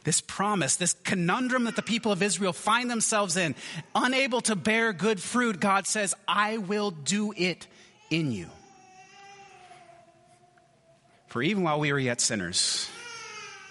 this 0.09 0.21
promise, 0.21 0.75
this 0.75 0.93
conundrum 1.03 1.65
that 1.65 1.75
the 1.75 1.83
people 1.83 2.11
of 2.11 2.23
Israel 2.23 2.51
find 2.51 2.89
themselves 2.89 3.37
in, 3.37 3.53
unable 3.93 4.41
to 4.41 4.55
bear 4.55 4.91
good 4.91 5.21
fruit, 5.21 5.59
God 5.59 5.85
says, 5.85 6.15
I 6.27 6.57
will 6.57 6.89
do 6.89 7.31
it 7.37 7.67
in 8.09 8.31
you. 8.31 8.47
For 11.27 11.43
even 11.43 11.61
while 11.61 11.79
we 11.79 11.93
were 11.93 11.99
yet 11.99 12.21
sinners, 12.21 12.89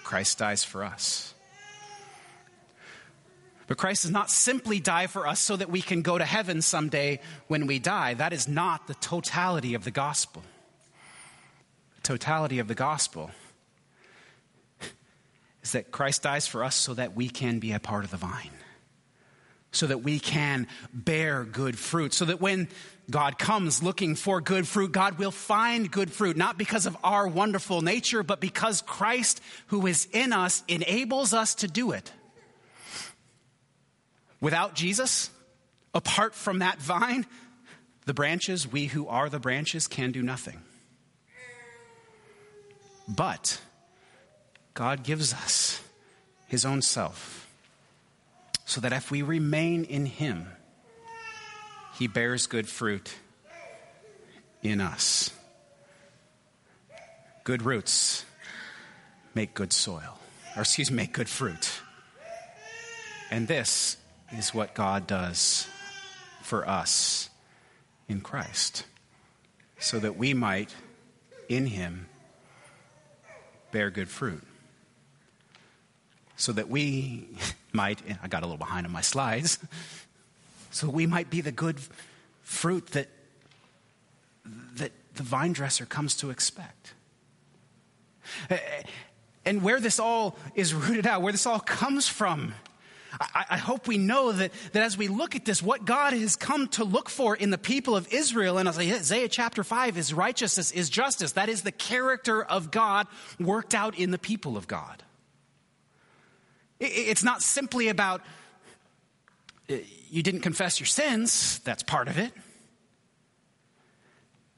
Christ 0.05 0.37
dies 0.37 0.63
for 0.63 0.85
us. 0.85 1.33
But 3.67 3.77
Christ 3.77 4.03
does 4.03 4.11
not 4.11 4.31
simply 4.31 4.79
die 4.79 5.07
for 5.07 5.27
us 5.27 5.41
so 5.41 5.57
that 5.57 5.69
we 5.69 5.81
can 5.81 6.03
go 6.03 6.17
to 6.17 6.23
heaven 6.23 6.61
someday 6.61 7.19
when 7.49 7.67
we 7.67 7.79
die. 7.79 8.13
That 8.13 8.31
is 8.31 8.47
not 8.47 8.87
the 8.87 8.95
totality 8.95 9.73
of 9.73 9.83
the 9.83 9.91
gospel. 9.91 10.41
The 11.97 12.01
totality 12.03 12.59
of 12.59 12.69
the 12.69 12.75
gospel 12.75 13.29
is 15.63 15.73
that 15.73 15.91
Christ 15.91 16.23
dies 16.23 16.47
for 16.47 16.63
us 16.63 16.75
so 16.75 16.93
that 16.93 17.15
we 17.15 17.29
can 17.29 17.59
be 17.59 17.71
a 17.71 17.79
part 17.79 18.03
of 18.03 18.11
the 18.11 18.17
vine, 18.17 18.51
so 19.71 19.87
that 19.87 20.03
we 20.03 20.19
can 20.19 20.67
bear 20.93 21.43
good 21.43 21.77
fruit, 21.77 22.13
so 22.13 22.25
that 22.25 22.41
when 22.41 22.67
God 23.09 23.39
comes 23.39 23.81
looking 23.81 24.15
for 24.15 24.39
good 24.39 24.67
fruit, 24.67 24.91
God 24.91 25.17
will 25.17 25.31
find 25.31 25.91
good 25.91 26.11
fruit, 26.11 26.37
not 26.37 26.57
because 26.57 26.85
of 26.85 26.95
our 27.03 27.27
wonderful 27.27 27.81
nature, 27.81 28.23
but 28.23 28.39
because 28.39 28.81
Christ, 28.81 29.41
who 29.67 29.87
is 29.87 30.07
in 30.11 30.31
us, 30.31 30.63
enables 30.67 31.33
us 31.33 31.55
to 31.55 31.67
do 31.67 31.91
it. 31.91 32.11
Without 34.41 34.75
Jesus, 34.75 35.29
apart 35.93 36.33
from 36.33 36.59
that 36.59 36.79
vine, 36.79 37.25
the 38.05 38.13
branches, 38.13 38.67
we 38.71 38.85
who 38.85 39.07
are 39.07 39.29
the 39.29 39.39
branches, 39.39 39.87
can 39.87 40.11
do 40.11 40.21
nothing. 40.21 40.61
But 43.07 43.59
God 44.79 45.03
gives 45.03 45.33
us 45.33 45.81
his 46.47 46.63
own 46.63 46.81
self 46.81 47.49
so 48.63 48.79
that 48.79 48.93
if 48.93 49.11
we 49.11 49.21
remain 49.21 49.83
in 49.83 50.05
him, 50.05 50.47
he 51.95 52.07
bears 52.07 52.47
good 52.47 52.65
fruit 52.65 53.13
in 54.63 54.79
us. 54.79 55.31
Good 57.43 57.61
roots 57.61 58.23
make 59.35 59.53
good 59.53 59.73
soil, 59.73 60.17
or 60.55 60.61
excuse 60.61 60.89
me, 60.89 60.95
make 60.95 61.11
good 61.11 61.27
fruit. 61.27 61.81
And 63.29 63.49
this 63.49 63.97
is 64.31 64.53
what 64.53 64.75
God 64.75 65.05
does 65.05 65.67
for 66.41 66.65
us 66.65 67.29
in 68.07 68.21
Christ, 68.21 68.85
so 69.77 69.99
that 69.99 70.15
we 70.15 70.33
might, 70.33 70.73
in 71.49 71.65
Him, 71.65 72.07
bear 73.73 73.89
good 73.89 74.07
fruit 74.07 74.43
so 76.39 76.53
that 76.53 76.69
we 76.69 77.27
might, 77.73 78.01
I 78.23 78.27
got 78.27 78.41
a 78.41 78.45
little 78.47 78.57
behind 78.57 78.87
on 78.87 78.91
my 78.91 79.01
slides, 79.01 79.59
so 80.71 80.89
we 80.89 81.05
might 81.05 81.29
be 81.29 81.41
the 81.41 81.51
good 81.51 81.79
fruit 82.41 82.87
that, 82.87 83.09
that 84.77 84.91
the 85.15 85.23
vine 85.23 85.53
dresser 85.53 85.85
comes 85.85 86.15
to 86.15 86.31
expect. 86.31 86.93
And 89.45 89.61
where 89.61 89.79
this 89.79 89.99
all 89.99 90.37
is 90.55 90.73
rooted 90.73 91.05
out, 91.05 91.21
where 91.21 91.31
this 91.31 91.45
all 91.45 91.59
comes 91.59 92.07
from, 92.07 92.53
I, 93.19 93.45
I, 93.51 93.57
hope 93.57 93.87
we 93.87 93.97
know 93.97 94.31
that, 94.31 94.51
that 94.73 94.83
as 94.83 94.95
we 94.95 95.07
look 95.07 95.35
at 95.35 95.43
this, 95.43 95.63
what 95.63 95.83
God 95.83 96.13
has 96.13 96.35
come 96.35 96.67
to 96.69 96.83
look 96.83 97.09
for 97.09 97.35
in 97.35 97.49
the 97.49 97.57
people 97.57 97.95
of 97.95 98.07
Israel 98.13 98.59
in 98.59 98.67
Isaiah 98.67 99.27
chapter 99.27 99.63
5 99.63 99.97
is 99.97 100.13
righteousness, 100.13 100.71
is 100.71 100.91
justice. 100.91 101.31
That 101.31 101.49
is 101.49 101.63
the 101.63 101.71
character 101.71 102.43
of 102.43 102.69
God 102.69 103.07
worked 103.39 103.73
out 103.73 103.97
in 103.97 104.11
the 104.11 104.19
people 104.19 104.57
of 104.57 104.67
God. 104.67 105.03
It's 106.79 107.23
not 107.23 107.41
simply 107.41 107.89
about 107.89 108.21
uh, 109.69 109.75
you 110.09 110.23
didn't 110.23 110.41
confess 110.41 110.79
your 110.79 110.87
sins, 110.87 111.59
that's 111.59 111.83
part 111.83 112.07
of 112.07 112.17
it. 112.17 112.31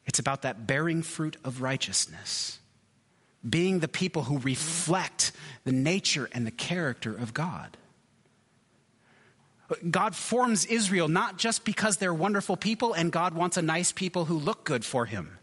It's 0.05 0.19
about 0.19 0.43
that 0.43 0.67
bearing 0.67 1.03
fruit 1.03 1.37
of 1.43 1.61
righteousness, 1.61 2.59
being 3.47 3.79
the 3.79 3.87
people 3.87 4.23
who 4.23 4.39
reflect 4.39 5.31
the 5.63 5.71
nature 5.71 6.29
and 6.31 6.45
the 6.45 6.51
character 6.51 7.15
of 7.15 7.33
God. 7.33 7.77
God 9.89 10.15
forms 10.15 10.65
Israel 10.65 11.07
not 11.07 11.37
just 11.37 11.63
because 11.63 11.97
they're 11.97 12.13
wonderful 12.13 12.57
people 12.57 12.93
and 12.93 13.11
God 13.11 13.33
wants 13.33 13.57
a 13.57 13.61
nice 13.61 13.91
people 13.91 14.25
who 14.25 14.37
look 14.37 14.63
good 14.65 14.83
for 14.83 15.05
him. 15.05 15.37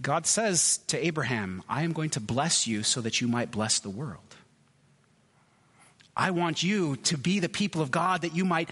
God 0.00 0.26
says 0.26 0.78
to 0.86 1.04
Abraham, 1.04 1.62
I 1.68 1.82
am 1.82 1.92
going 1.92 2.10
to 2.10 2.20
bless 2.20 2.66
you 2.66 2.82
so 2.82 3.00
that 3.02 3.20
you 3.20 3.28
might 3.28 3.50
bless 3.50 3.80
the 3.80 3.90
world. 3.90 4.29
I 6.16 6.30
want 6.32 6.62
you 6.62 6.96
to 6.96 7.16
be 7.16 7.40
the 7.40 7.48
people 7.48 7.80
of 7.80 7.90
God 7.90 8.22
that 8.22 8.34
you 8.34 8.44
might 8.44 8.70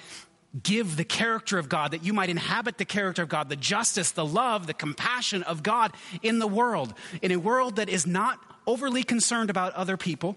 give 0.62 0.96
the 0.96 1.04
character 1.04 1.58
of 1.58 1.68
God, 1.68 1.92
that 1.92 2.04
you 2.04 2.12
might 2.12 2.30
inhabit 2.30 2.78
the 2.78 2.84
character 2.84 3.22
of 3.22 3.28
God, 3.28 3.48
the 3.48 3.56
justice, 3.56 4.12
the 4.12 4.24
love, 4.24 4.66
the 4.66 4.74
compassion 4.74 5.42
of 5.42 5.62
God 5.62 5.92
in 6.22 6.38
the 6.38 6.46
world, 6.46 6.94
in 7.22 7.32
a 7.32 7.36
world 7.36 7.76
that 7.76 7.88
is 7.88 8.06
not 8.06 8.38
overly 8.66 9.02
concerned 9.02 9.50
about 9.50 9.74
other 9.74 9.96
people. 9.96 10.36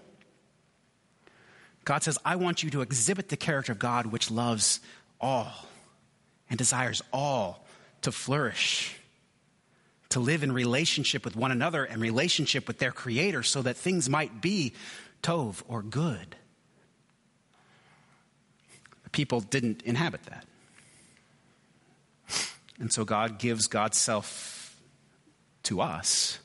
God 1.84 2.02
says, 2.02 2.18
I 2.24 2.36
want 2.36 2.62
you 2.62 2.70
to 2.70 2.82
exhibit 2.82 3.28
the 3.28 3.36
character 3.36 3.72
of 3.72 3.78
God 3.78 4.06
which 4.06 4.30
loves 4.30 4.80
all 5.20 5.52
and 6.48 6.58
desires 6.58 7.02
all 7.12 7.64
to 8.02 8.12
flourish, 8.12 8.96
to 10.10 10.20
live 10.20 10.42
in 10.42 10.52
relationship 10.52 11.24
with 11.24 11.34
one 11.34 11.50
another 11.50 11.84
and 11.84 12.00
relationship 12.00 12.68
with 12.68 12.78
their 12.78 12.92
Creator 12.92 13.42
so 13.42 13.62
that 13.62 13.76
things 13.76 14.08
might 14.08 14.40
be 14.40 14.74
tov 15.22 15.62
or 15.66 15.82
good 15.82 16.36
people 19.12 19.40
didn't 19.40 19.82
inhabit 19.82 20.22
that. 20.24 20.46
And 22.78 22.92
so 22.92 23.04
God 23.04 23.38
gives 23.38 23.68
God's 23.68 23.98
self 23.98 24.76
to 25.64 25.80
us 25.80 26.40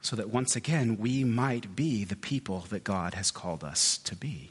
so 0.00 0.16
that 0.16 0.30
once 0.30 0.56
again 0.56 0.98
we 0.98 1.24
might 1.24 1.74
be 1.74 2.04
the 2.04 2.16
people 2.16 2.66
that 2.70 2.84
God 2.84 3.14
has 3.14 3.30
called 3.30 3.64
us 3.64 3.98
to 3.98 4.14
be. 4.14 4.50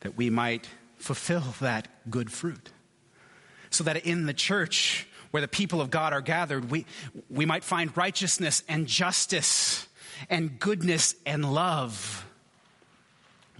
That 0.00 0.16
we 0.16 0.30
might 0.30 0.68
fulfill 0.96 1.54
that 1.60 1.88
good 2.08 2.32
fruit. 2.32 2.70
So 3.70 3.84
that 3.84 3.96
in 4.06 4.26
the 4.26 4.34
church 4.34 5.06
where 5.30 5.40
the 5.40 5.48
people 5.48 5.80
of 5.80 5.90
God 5.90 6.12
are 6.12 6.20
gathered, 6.20 6.70
we, 6.70 6.86
we 7.28 7.46
might 7.46 7.62
find 7.62 7.94
righteousness 7.96 8.62
and 8.68 8.86
justice 8.86 9.86
and 10.28 10.58
goodness 10.58 11.14
and 11.24 11.52
love 11.52 12.26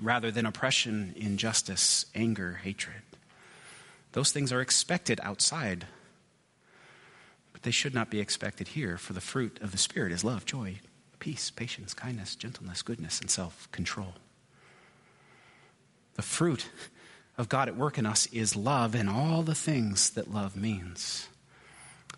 rather 0.01 0.31
than 0.31 0.47
oppression, 0.47 1.13
injustice, 1.17 2.07
anger, 2.15 2.61
hatred. 2.63 3.03
Those 4.13 4.33
things 4.33 4.53
are 4.53 4.61
expected 4.61 5.21
outside, 5.23 5.87
but 7.53 7.63
they 7.63 7.71
should 7.71 7.95
not 7.95 8.11
be 8.11 8.21
expected 8.21 8.69
here, 8.69 8.97
for 8.97 9.13
the 9.13 9.21
fruit 9.21 9.59
of 9.63 9.73
the 9.73 9.79
Spirit 9.79 10.13
is 10.13 10.25
love, 10.25 10.45
joy, 10.45 10.81
peace, 11.19 11.51
patience, 11.51 11.95
kindness, 11.95 12.35
gentleness, 12.35 12.83
goodness, 12.83 13.21
and 13.21 13.31
self 13.31 13.71
control. 13.71 14.15
The 16.15 16.23
fruit 16.23 16.69
of 17.39 17.49
God 17.49 17.69
at 17.69 17.77
work 17.77 17.97
in 17.97 18.07
us 18.07 18.27
is 18.27 18.57
love 18.57 18.95
and 18.95 19.09
all 19.09 19.43
the 19.43 19.55
things 19.55 20.11
that 20.11 20.33
love 20.33 20.57
means. 20.57 21.29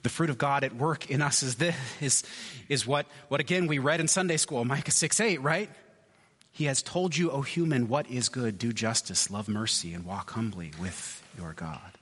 The 0.02 0.08
fruit 0.08 0.30
of 0.30 0.38
God 0.38 0.64
at 0.64 0.74
work 0.74 1.10
in 1.10 1.22
us 1.22 1.42
is 1.42 1.56
this 1.56 1.76
is, 2.00 2.24
is 2.68 2.86
what, 2.86 3.06
what 3.28 3.40
again 3.40 3.66
we 3.66 3.78
read 3.78 4.00
in 4.00 4.08
Sunday 4.08 4.36
school, 4.36 4.64
Micah 4.64 4.90
6 4.90 5.20
8, 5.20 5.40
right? 5.42 5.70
He 6.52 6.64
has 6.64 6.82
told 6.82 7.16
you, 7.16 7.30
O 7.30 7.40
human, 7.40 7.88
what 7.88 8.08
is 8.10 8.28
good. 8.28 8.58
Do 8.58 8.72
justice, 8.72 9.30
love 9.30 9.48
mercy, 9.48 9.94
and 9.94 10.04
walk 10.04 10.30
humbly 10.30 10.72
with 10.78 11.26
your 11.36 11.54
God. 11.54 11.92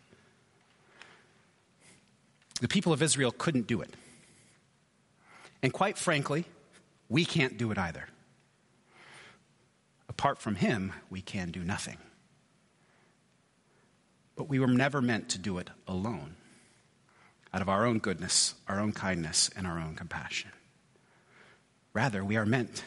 The 2.60 2.68
people 2.68 2.92
of 2.92 3.00
Israel 3.00 3.30
couldn't 3.30 3.68
do 3.68 3.80
it. 3.80 3.94
And 5.62 5.72
quite 5.72 5.96
frankly, 5.96 6.44
we 7.08 7.24
can't 7.24 7.56
do 7.56 7.70
it 7.70 7.78
either. 7.78 8.08
Apart 10.08 10.38
from 10.38 10.56
Him, 10.56 10.92
we 11.08 11.22
can 11.22 11.50
do 11.50 11.62
nothing. 11.62 11.98
But 14.36 14.48
we 14.48 14.58
were 14.58 14.66
never 14.66 15.00
meant 15.00 15.28
to 15.30 15.38
do 15.38 15.58
it 15.58 15.70
alone, 15.86 16.34
out 17.54 17.62
of 17.62 17.68
our 17.68 17.86
own 17.86 17.98
goodness, 17.98 18.54
our 18.66 18.80
own 18.80 18.92
kindness, 18.92 19.48
and 19.56 19.66
our 19.66 19.78
own 19.78 19.94
compassion. 19.94 20.50
Rather, 21.94 22.24
we 22.24 22.36
are 22.36 22.46
meant 22.46 22.84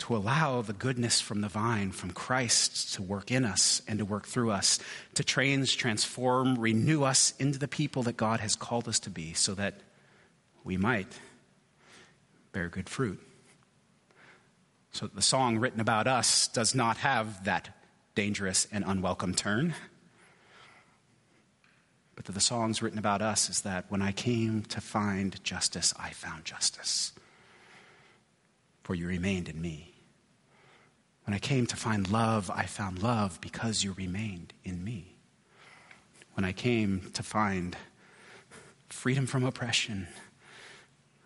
to 0.00 0.16
allow 0.16 0.62
the 0.62 0.72
goodness 0.72 1.20
from 1.20 1.40
the 1.40 1.48
vine, 1.48 1.92
from 1.92 2.10
Christ, 2.10 2.94
to 2.94 3.02
work 3.02 3.30
in 3.30 3.44
us 3.44 3.82
and 3.86 3.98
to 3.98 4.04
work 4.04 4.26
through 4.26 4.50
us, 4.50 4.78
to 5.14 5.22
change, 5.22 5.76
transform, 5.76 6.58
renew 6.58 7.02
us 7.02 7.34
into 7.38 7.58
the 7.58 7.68
people 7.68 8.02
that 8.04 8.16
God 8.16 8.40
has 8.40 8.56
called 8.56 8.88
us 8.88 8.98
to 9.00 9.10
be, 9.10 9.34
so 9.34 9.54
that 9.54 9.80
we 10.64 10.76
might 10.76 11.18
bear 12.52 12.68
good 12.68 12.88
fruit. 12.88 13.20
So 14.92 15.06
the 15.06 15.22
song 15.22 15.58
written 15.58 15.80
about 15.80 16.06
us 16.06 16.48
does 16.48 16.74
not 16.74 16.98
have 16.98 17.44
that 17.44 17.76
dangerous 18.14 18.66
and 18.72 18.84
unwelcome 18.86 19.34
turn. 19.34 19.74
But 22.16 22.24
the 22.24 22.40
songs 22.40 22.82
written 22.82 22.98
about 22.98 23.22
us 23.22 23.48
is 23.48 23.62
that 23.62 23.86
when 23.88 24.02
I 24.02 24.12
came 24.12 24.62
to 24.64 24.80
find 24.80 25.42
justice, 25.42 25.94
I 25.98 26.10
found 26.10 26.44
justice. 26.44 27.12
For 28.82 28.94
you 28.94 29.06
remained 29.06 29.48
in 29.48 29.60
me. 29.60 29.89
When 31.30 31.36
I 31.36 31.38
came 31.38 31.66
to 31.66 31.76
find 31.76 32.10
love, 32.10 32.50
I 32.52 32.64
found 32.64 33.04
love 33.04 33.40
because 33.40 33.84
you 33.84 33.92
remained 33.92 34.52
in 34.64 34.82
me. 34.82 35.14
When 36.34 36.44
I 36.44 36.50
came 36.50 37.08
to 37.12 37.22
find 37.22 37.76
freedom 38.88 39.26
from 39.26 39.44
oppression, 39.44 40.08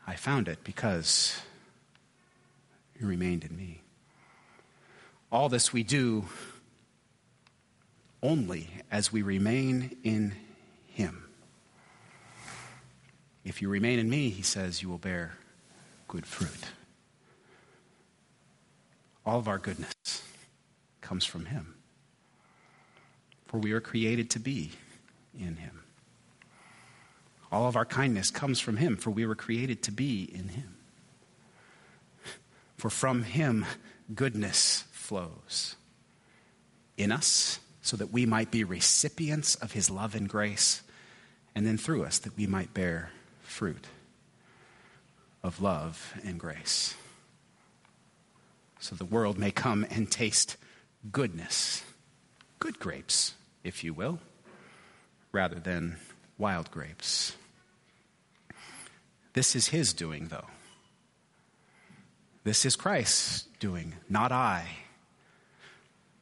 I 0.06 0.16
found 0.16 0.46
it 0.46 0.62
because 0.62 1.40
you 3.00 3.06
remained 3.06 3.44
in 3.44 3.56
me. 3.56 3.80
All 5.32 5.48
this 5.48 5.72
we 5.72 5.82
do 5.82 6.26
only 8.22 8.68
as 8.90 9.10
we 9.10 9.22
remain 9.22 9.96
in 10.04 10.34
Him. 10.86 11.24
If 13.42 13.62
you 13.62 13.70
remain 13.70 13.98
in 13.98 14.10
me, 14.10 14.28
He 14.28 14.42
says, 14.42 14.82
you 14.82 14.90
will 14.90 14.98
bear 14.98 15.38
good 16.08 16.26
fruit. 16.26 16.66
All 19.26 19.38
of 19.38 19.48
our 19.48 19.58
goodness 19.58 20.22
comes 21.00 21.24
from 21.24 21.46
Him. 21.46 21.74
For 23.46 23.58
we 23.58 23.72
are 23.72 23.80
created 23.80 24.30
to 24.30 24.38
be 24.38 24.72
in 25.38 25.56
Him. 25.56 25.82
All 27.50 27.66
of 27.66 27.76
our 27.76 27.84
kindness 27.84 28.30
comes 28.30 28.60
from 28.60 28.76
Him, 28.76 28.96
for 28.96 29.10
we 29.10 29.26
were 29.26 29.34
created 29.34 29.82
to 29.84 29.92
be 29.92 30.24
in 30.24 30.48
Him. 30.48 30.76
For 32.76 32.90
from 32.90 33.22
Him, 33.22 33.64
goodness 34.14 34.84
flows 34.92 35.76
in 36.96 37.12
us 37.12 37.60
so 37.80 37.96
that 37.96 38.12
we 38.12 38.26
might 38.26 38.50
be 38.50 38.64
recipients 38.64 39.54
of 39.56 39.72
His 39.72 39.88
love 39.88 40.14
and 40.14 40.28
grace, 40.28 40.82
and 41.54 41.66
then 41.66 41.78
through 41.78 42.04
us 42.04 42.18
that 42.18 42.36
we 42.36 42.46
might 42.46 42.74
bear 42.74 43.10
fruit 43.42 43.86
of 45.42 45.62
love 45.62 46.14
and 46.24 46.40
grace 46.40 46.94
so 48.84 48.94
the 48.94 49.06
world 49.06 49.38
may 49.38 49.50
come 49.50 49.86
and 49.88 50.10
taste 50.10 50.58
goodness, 51.10 51.82
good 52.58 52.78
grapes, 52.78 53.32
if 53.64 53.82
you 53.82 53.94
will, 53.94 54.18
rather 55.32 55.58
than 55.58 55.96
wild 56.36 56.70
grapes. 56.70 57.34
This 59.32 59.56
is 59.56 59.68
his 59.68 59.94
doing, 59.94 60.28
though. 60.28 60.48
This 62.44 62.66
is 62.66 62.76
Christ's 62.76 63.44
doing, 63.58 63.94
not 64.10 64.30
I, 64.30 64.66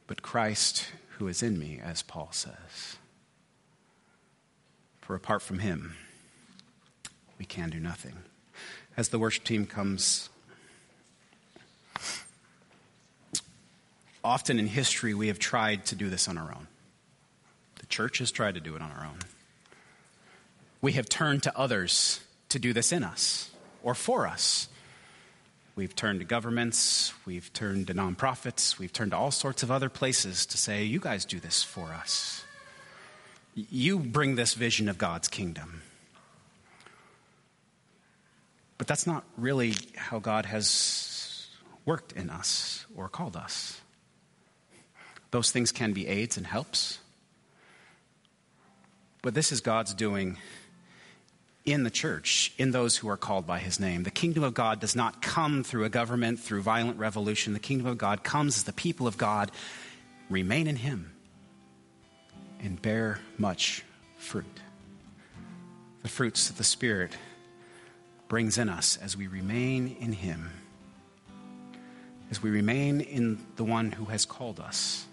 but 0.07 0.21
Christ 0.21 0.85
who 1.17 1.27
is 1.27 1.43
in 1.43 1.59
me, 1.59 1.81
as 1.83 2.01
Paul 2.01 2.29
says. 2.31 2.95
For 5.01 5.15
apart 5.15 5.41
from 5.41 5.59
him, 5.59 5.97
we 7.37 7.43
can 7.43 7.71
do 7.71 7.81
nothing. 7.81 8.19
As 8.95 9.09
the 9.09 9.19
worship 9.19 9.43
team 9.43 9.65
comes 9.65 10.29
Often 14.23 14.59
in 14.59 14.67
history, 14.67 15.13
we 15.13 15.27
have 15.27 15.39
tried 15.39 15.85
to 15.87 15.95
do 15.95 16.09
this 16.09 16.27
on 16.27 16.37
our 16.37 16.51
own. 16.53 16.67
The 17.79 17.85
church 17.87 18.19
has 18.19 18.31
tried 18.31 18.55
to 18.55 18.61
do 18.61 18.75
it 18.75 18.81
on 18.81 18.91
our 18.91 19.05
own. 19.05 19.19
We 20.81 20.93
have 20.93 21.09
turned 21.09 21.43
to 21.43 21.57
others 21.57 22.21
to 22.49 22.59
do 22.59 22.71
this 22.73 22.91
in 22.91 23.03
us 23.03 23.51
or 23.83 23.93
for 23.95 24.27
us. 24.27 24.69
We've 25.75 25.95
turned 25.95 26.19
to 26.19 26.25
governments, 26.25 27.13
we've 27.25 27.51
turned 27.51 27.87
to 27.87 27.93
nonprofits, 27.95 28.77
we've 28.77 28.93
turned 28.93 29.11
to 29.11 29.17
all 29.17 29.31
sorts 29.31 29.63
of 29.63 29.71
other 29.71 29.89
places 29.89 30.45
to 30.47 30.57
say, 30.57 30.83
you 30.83 30.99
guys 30.99 31.25
do 31.25 31.39
this 31.39 31.63
for 31.63 31.93
us. 31.93 32.45
You 33.55 33.99
bring 33.99 34.35
this 34.35 34.53
vision 34.53 34.87
of 34.87 34.97
God's 34.97 35.27
kingdom. 35.27 35.81
But 38.77 38.87
that's 38.87 39.07
not 39.07 39.23
really 39.37 39.73
how 39.95 40.19
God 40.19 40.45
has 40.45 41.47
worked 41.85 42.11
in 42.13 42.29
us 42.29 42.85
or 42.95 43.09
called 43.09 43.35
us. 43.35 43.81
Those 45.33 45.49
things 45.49 45.71
can 45.71 45.93
be 45.93 46.05
aids 46.05 46.37
and 46.37 46.45
helps. 46.45 46.99
But 49.23 49.33
this 49.33 49.51
is 49.51 49.61
God's 49.61 49.95
doing 49.95 50.37
in 51.65 51.81
the 51.81 51.89
church, 51.89 52.53
in 52.59 52.69
those 52.69 52.97
who 52.97 53.09
are 53.09 53.17
called 53.17 53.47
by 53.47 53.57
his 53.57 53.79
name. 53.79 54.03
The 54.03 54.11
kingdom 54.11 54.43
of 54.43 54.53
God 54.53 54.79
does 54.79 54.95
not 54.95 55.23
come 55.23 55.63
through 55.63 55.85
a 55.85 55.89
government, 55.89 56.39
through 56.39 56.61
violent 56.61 56.99
revolution. 56.99 57.53
The 57.53 57.59
kingdom 57.59 57.87
of 57.87 57.97
God 57.97 58.23
comes 58.23 58.57
as 58.57 58.63
the 58.65 58.73
people 58.73 59.07
of 59.07 59.17
God 59.17 59.49
remain 60.29 60.67
in 60.67 60.75
him 60.75 61.11
and 62.61 62.79
bear 62.79 63.19
much 63.39 63.83
fruit. 64.19 64.59
The 66.03 66.09
fruits 66.09 66.49
that 66.49 66.57
the 66.57 66.63
Spirit 66.63 67.17
brings 68.27 68.59
in 68.59 68.69
us 68.69 68.97
as 68.97 69.17
we 69.17 69.25
remain 69.25 69.97
in 69.99 70.11
Him, 70.11 70.51
as 72.29 72.43
we 72.43 72.51
remain 72.51 73.01
in 73.01 73.43
the 73.55 73.63
one 73.63 73.91
who 73.91 74.05
has 74.05 74.25
called 74.27 74.59
us, 74.59 75.07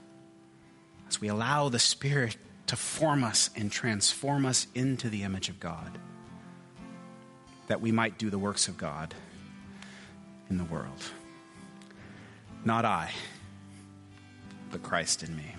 as 1.10 1.20
we 1.20 1.26
allow 1.26 1.68
the 1.68 1.78
Spirit 1.78 2.36
to 2.68 2.76
form 2.76 3.24
us 3.24 3.50
and 3.56 3.70
transform 3.70 4.46
us 4.46 4.68
into 4.76 5.08
the 5.08 5.24
image 5.24 5.48
of 5.48 5.58
God, 5.58 5.98
that 7.66 7.80
we 7.80 7.90
might 7.90 8.16
do 8.16 8.30
the 8.30 8.38
works 8.38 8.68
of 8.68 8.78
God 8.78 9.12
in 10.48 10.56
the 10.56 10.64
world. 10.64 11.02
Not 12.64 12.84
I, 12.84 13.10
but 14.70 14.84
Christ 14.84 15.24
in 15.24 15.36
me. 15.36 15.56